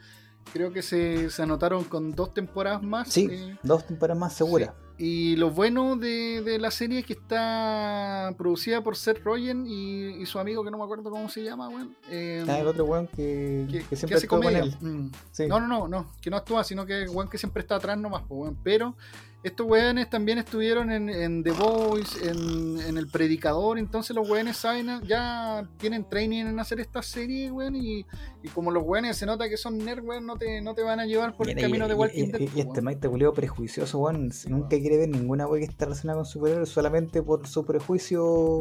[0.51, 3.09] creo que se, se anotaron con dos temporadas más.
[3.09, 4.71] Sí, eh, dos temporadas más seguras.
[4.97, 10.21] Y lo bueno de, de la serie es que está producida por Seth Rogen y,
[10.21, 11.95] y su amigo que no me acuerdo cómo se llama, weón.
[12.09, 14.63] eh, Está el otro weón que, que, que que siempre hace estuvo con comedia.
[14.63, 14.77] él.
[14.87, 15.11] Mm.
[15.31, 15.47] Sí.
[15.47, 18.21] No, no, no, no, que no actúa, sino que weón que siempre está atrás nomás,
[18.27, 18.57] pues, weón.
[18.63, 18.95] Pero
[19.43, 24.55] estos weones también estuvieron en, en The Voice, en, en El Predicador, entonces los weones
[24.57, 28.05] saben, ya tienen training en hacer esta serie, weón, y,
[28.41, 30.99] y como los weones se nota que son nerds, weón, no te, no te van
[31.01, 32.39] a llevar por el y- camino de Walking Dead.
[32.39, 32.83] y- este weón.
[32.85, 34.31] Maite culiao prejuicioso, weón.
[34.31, 38.59] si Nunca quiere ver ninguna wea que está relacionada con superhéroes solamente por su prejuicio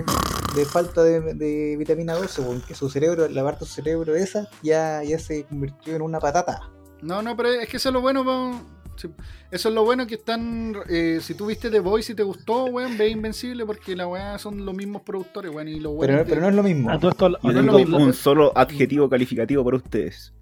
[0.57, 2.61] de falta de, de vitamina 12, weón.
[2.67, 6.19] Que su cerebro, la parte de su cerebro esa, ya, ya se convirtió en una
[6.19, 6.71] patata.
[7.03, 8.61] No, no, pero es que eso es lo bueno, po.
[8.97, 9.09] Sí,
[9.51, 10.75] Eso es lo bueno que están.
[10.89, 14.39] eh, si tú viste The Voice y te gustó, weón, ve Invencible porque la weá
[14.39, 15.69] son los mismos productores, weón.
[15.69, 16.91] Y los Pero, pero no es lo mismo.
[16.91, 17.97] A todo esto, Yo no tengo lo mismo.
[17.99, 20.35] un solo adjetivo calificativo para ustedes.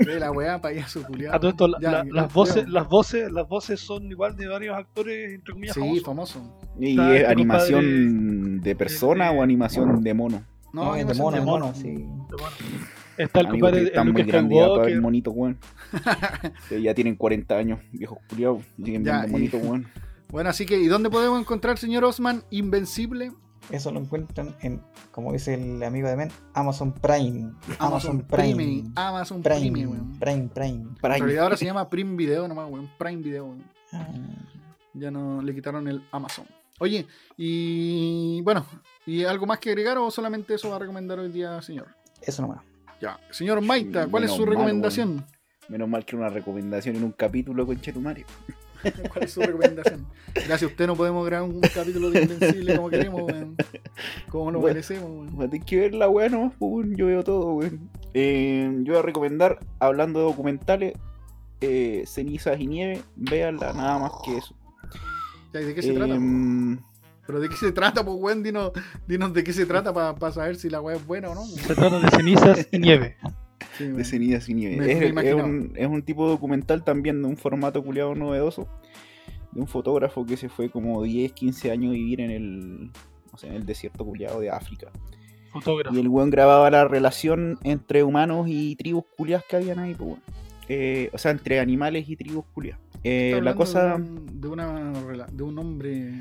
[0.00, 1.36] de la weá payaso culiado.
[1.36, 4.36] a todo esto, la- Ya, la- ya, las voces, las voces, las voces son igual
[4.36, 6.04] de varios actores entre comillas Sí, famosos.
[6.04, 6.58] famoso.
[6.78, 10.42] ¿Y es este animación de persona de- o animación de mono?
[10.72, 11.74] No, de mono, de de mono.
[11.74, 12.06] sí.
[13.18, 15.02] Está el compadre que de están muy Luke grandes ya para ver Skywalker.
[15.02, 15.58] monitos, weón.
[16.82, 18.62] Ya tienen 40 años, viejos culiados.
[18.76, 19.86] Siguen Ya, viendo monitos, weón.
[20.28, 23.32] Bueno, así que, ¿y dónde podemos encontrar, señor Osman, Invencible?
[23.70, 27.50] Eso lo encuentran en, como dice el amigo de Men, Amazon Prime.
[27.78, 28.84] Amazon Prime.
[28.94, 30.18] Amazon Prime, Prime, weón.
[30.20, 30.84] Prime, Prime.
[31.00, 32.88] Para En realidad ahora se llama Prime Video nomás, weón.
[32.98, 33.64] Prime Video, weón.
[33.92, 34.06] Ah,
[34.94, 36.46] Ya no le quitaron el Amazon.
[36.78, 37.06] Oye,
[37.36, 38.66] y bueno,
[39.06, 41.88] ¿y algo más que agregar o solamente eso va a recomendar hoy día, señor?
[42.20, 42.60] Eso nomás.
[43.00, 43.18] Ya.
[43.30, 45.24] Señor Maita, ¿cuál es su mal, recomendación?
[45.68, 48.24] Menos mal que una recomendación en un capítulo con Chetumare.
[49.12, 50.06] ¿Cuál es su recomendación?
[50.34, 53.56] Gracias a usted no podemos grabar un capítulo de Invencible como queremos, weón.
[54.30, 54.74] Como lo Bueno.
[54.74, 55.50] merecemos, weón.
[55.52, 56.96] Hay que ver la weá nomás, pues, weón.
[56.96, 57.90] Yo veo todo, weón.
[58.14, 60.94] Eh, yo voy a recomendar, hablando de documentales,
[61.60, 63.02] eh, Cenizas y Nieve.
[63.16, 64.54] Véanla, nada más que eso.
[65.52, 66.14] Ya, ¿y ¿De qué se trata?
[66.14, 66.20] po?
[67.26, 68.42] ¿Pero de qué se trata, pues, weón?
[68.42, 68.72] Dinos,
[69.06, 71.44] dinos de qué se trata para saber si la weá es buena o no.
[71.44, 73.16] Se trata de cenizas y nieve.
[73.76, 74.04] Sí, de.
[74.04, 74.76] Cenizas y Nieve.
[74.76, 75.44] Me- es, me es imaginaba.
[75.44, 78.68] un, es un tipo de documental también de un formato culiado novedoso.
[79.52, 82.78] De un fotógrafo que se fue como 10, 15 años a vivir en el,
[83.32, 84.90] no sé, en el desierto culiado de África.
[85.50, 85.94] Fotógrafo.
[85.96, 90.08] Y el weón grababa la relación entre humanos y tribus culiadas que habían ahí, pues,
[90.10, 90.20] weón.
[90.68, 92.80] Eh, o sea, entre animales y tribus culiadas.
[93.04, 93.88] Eh, la cosa.
[93.88, 94.92] De, un, de una,
[95.32, 96.12] de un hombre.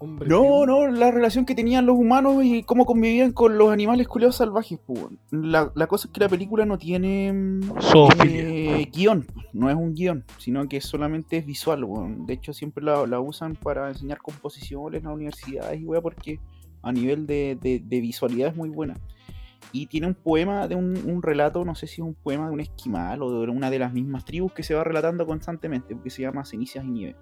[0.00, 4.08] Hombre No, no, la relación que tenían los humanos y cómo convivían con los animales
[4.08, 5.06] culiados salvajes, pues.
[5.30, 7.60] La, la cosa es que la película no tiene
[8.24, 12.26] eh, guion, no es un guion, sino que solamente es visual, weón.
[12.26, 16.40] De hecho, siempre la, la usan para enseñar composiciones en las universidades y weón, porque
[16.82, 18.94] a nivel de, de- de visualidad es muy buena.
[19.72, 22.52] Y tiene un poema de un, un relato, no sé si es un poema de
[22.54, 26.10] un esquimal o de una de las mismas tribus que se va relatando constantemente, porque
[26.10, 27.16] se llama Cenizas y Nieve.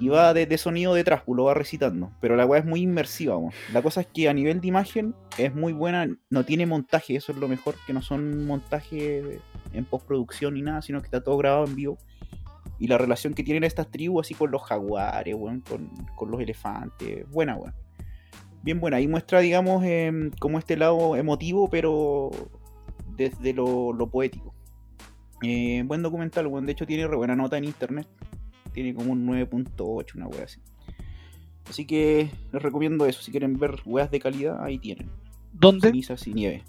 [0.00, 2.10] Y va de, de sonido detrás, pues lo va recitando.
[2.20, 3.52] Pero la weá es muy inmersiva, weón.
[3.72, 7.32] La cosa es que a nivel de imagen es muy buena, no tiene montaje, eso
[7.32, 9.40] es lo mejor, que no son montaje
[9.72, 11.98] en postproducción ni nada, sino que está todo grabado en vivo.
[12.78, 16.40] Y la relación que tienen estas tribus así con los jaguares, weón, con, con los
[16.40, 17.74] elefantes, buena, weón.
[18.62, 18.96] Bien buena.
[18.96, 22.30] Ahí muestra, digamos, em, como este lado emotivo, pero
[23.14, 24.54] desde lo, lo poético.
[25.42, 26.64] Eh, buen documental, weón.
[26.64, 28.08] De hecho, tiene re buena nota en internet.
[28.74, 30.60] Tiene como un 9.8, una wea así.
[31.70, 33.22] Así que les recomiendo eso.
[33.22, 35.10] Si quieren ver weas de calidad, ahí tienen.
[35.52, 35.88] ¿Dónde?
[35.88, 36.64] Cenizas y nieve.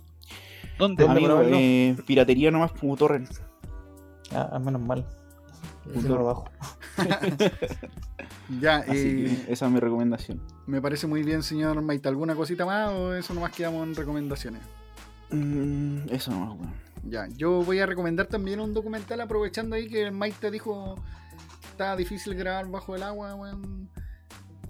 [0.79, 1.05] ¿Dónde?
[1.51, 3.29] Eh, piratería nomás como torrent.
[4.31, 5.05] Ah, ah, menos mal.
[5.93, 6.23] Punto.
[6.23, 6.45] Bajo.
[8.61, 10.41] Ya, Así eh, que esa es mi recomendación.
[10.67, 12.09] me parece muy bien, señor Maita.
[12.09, 14.61] ¿Alguna cosita más o eso nomás quedamos en recomendaciones?
[15.31, 16.73] Mm, eso no, weón.
[17.07, 20.95] Ya, yo voy a recomendar también un documental aprovechando ahí que el Maita dijo
[21.75, 23.89] está difícil grabar bajo el agua, weón,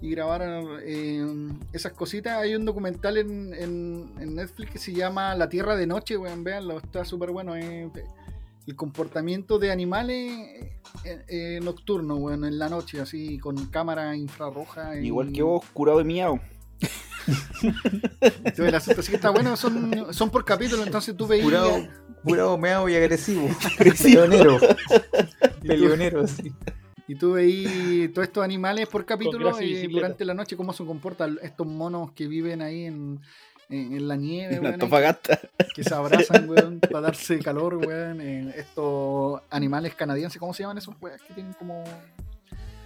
[0.00, 0.42] y grabar
[0.82, 1.24] eh,
[1.72, 2.36] esas cositas.
[2.38, 6.42] Hay un documental en, en- en Netflix que se llama La Tierra de Noche, weón,
[6.42, 7.54] véanlo, está súper bueno.
[7.56, 7.90] eh,
[8.66, 10.32] el comportamiento de animales
[11.04, 14.98] eh, eh, nocturno, weón, en la noche, así, con cámara infrarroja.
[15.00, 16.40] y- Igual que vos, curado de miau.
[18.56, 21.44] Todo el asunto, así que está bueno, son, son por capítulo, entonces tú veías...
[21.44, 21.86] Curado,
[22.24, 23.48] curado, meado y agresivo.
[23.78, 24.58] Peleonero.
[25.62, 26.52] Peleonero, sí.
[27.08, 30.84] Y tú veis todos estos animales por capítulo y eh, durante la noche, cómo se
[30.84, 33.20] comportan estos monos que viven ahí en,
[33.68, 35.40] en, en la nieve, En weón, Antofagasta.
[35.74, 38.20] que se abrazan, weón, para darse calor, weón.
[38.56, 41.18] estos animales canadienses, ¿cómo se llaman esos weón?
[41.28, 41.84] Que tienen como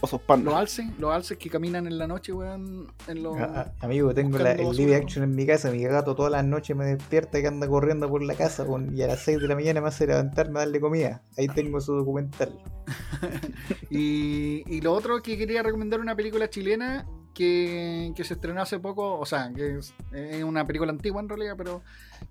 [0.03, 3.37] Osos los alces, los alces que caminan en la noche, weón, en los...
[3.39, 5.71] Ah, ah, Amigo, tengo la- el live action en mi casa.
[5.71, 9.03] Mi gato todas las noches me despierta que anda corriendo por la casa weón, y
[9.03, 11.23] a las 6 de la mañana me hace levantarme a darle comida.
[11.37, 12.59] Ahí tengo su documental.
[13.91, 18.79] Y, y lo otro que quería recomendar una película chilena que, que se estrenó hace
[18.79, 21.83] poco, o sea, que es, es una película antigua en realidad, pero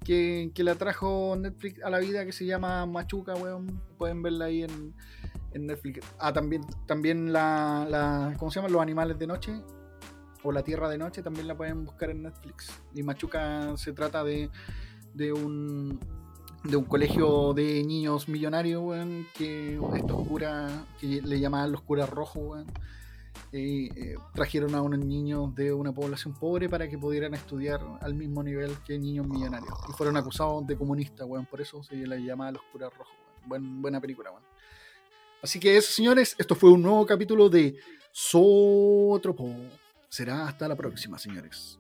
[0.06, 3.82] que, que la trajo Netflix a la vida, que se llama Machuca, weón.
[3.98, 4.94] Pueden verla ahí en,
[5.54, 6.06] en Netflix.
[6.20, 8.72] Ah, también, también la, la, ¿cómo se llaman?
[8.74, 9.62] Los animales de noche.
[10.42, 12.72] O la tierra de noche también la pueden buscar en Netflix.
[12.96, 14.50] Y Machuca se trata de,
[15.14, 16.00] de un
[16.64, 22.10] de un colegio de niños millonarios, weón, que estos curas, que le llamaban los curas
[22.10, 22.68] rojos, weón,
[23.54, 28.14] eh, eh, trajeron a unos niños de una población pobre para que pudieran estudiar al
[28.14, 29.74] mismo nivel que niños millonarios.
[29.90, 33.50] Y fueron acusados de comunistas, weón, por eso se les llamaba los curas rojos, weón.
[33.50, 34.44] Buen- buena película, weón.
[35.42, 37.78] Así que eso, señores, esto fue un nuevo capítulo de
[38.12, 39.56] Sotropo.
[40.10, 41.80] Será hasta la próxima, señores.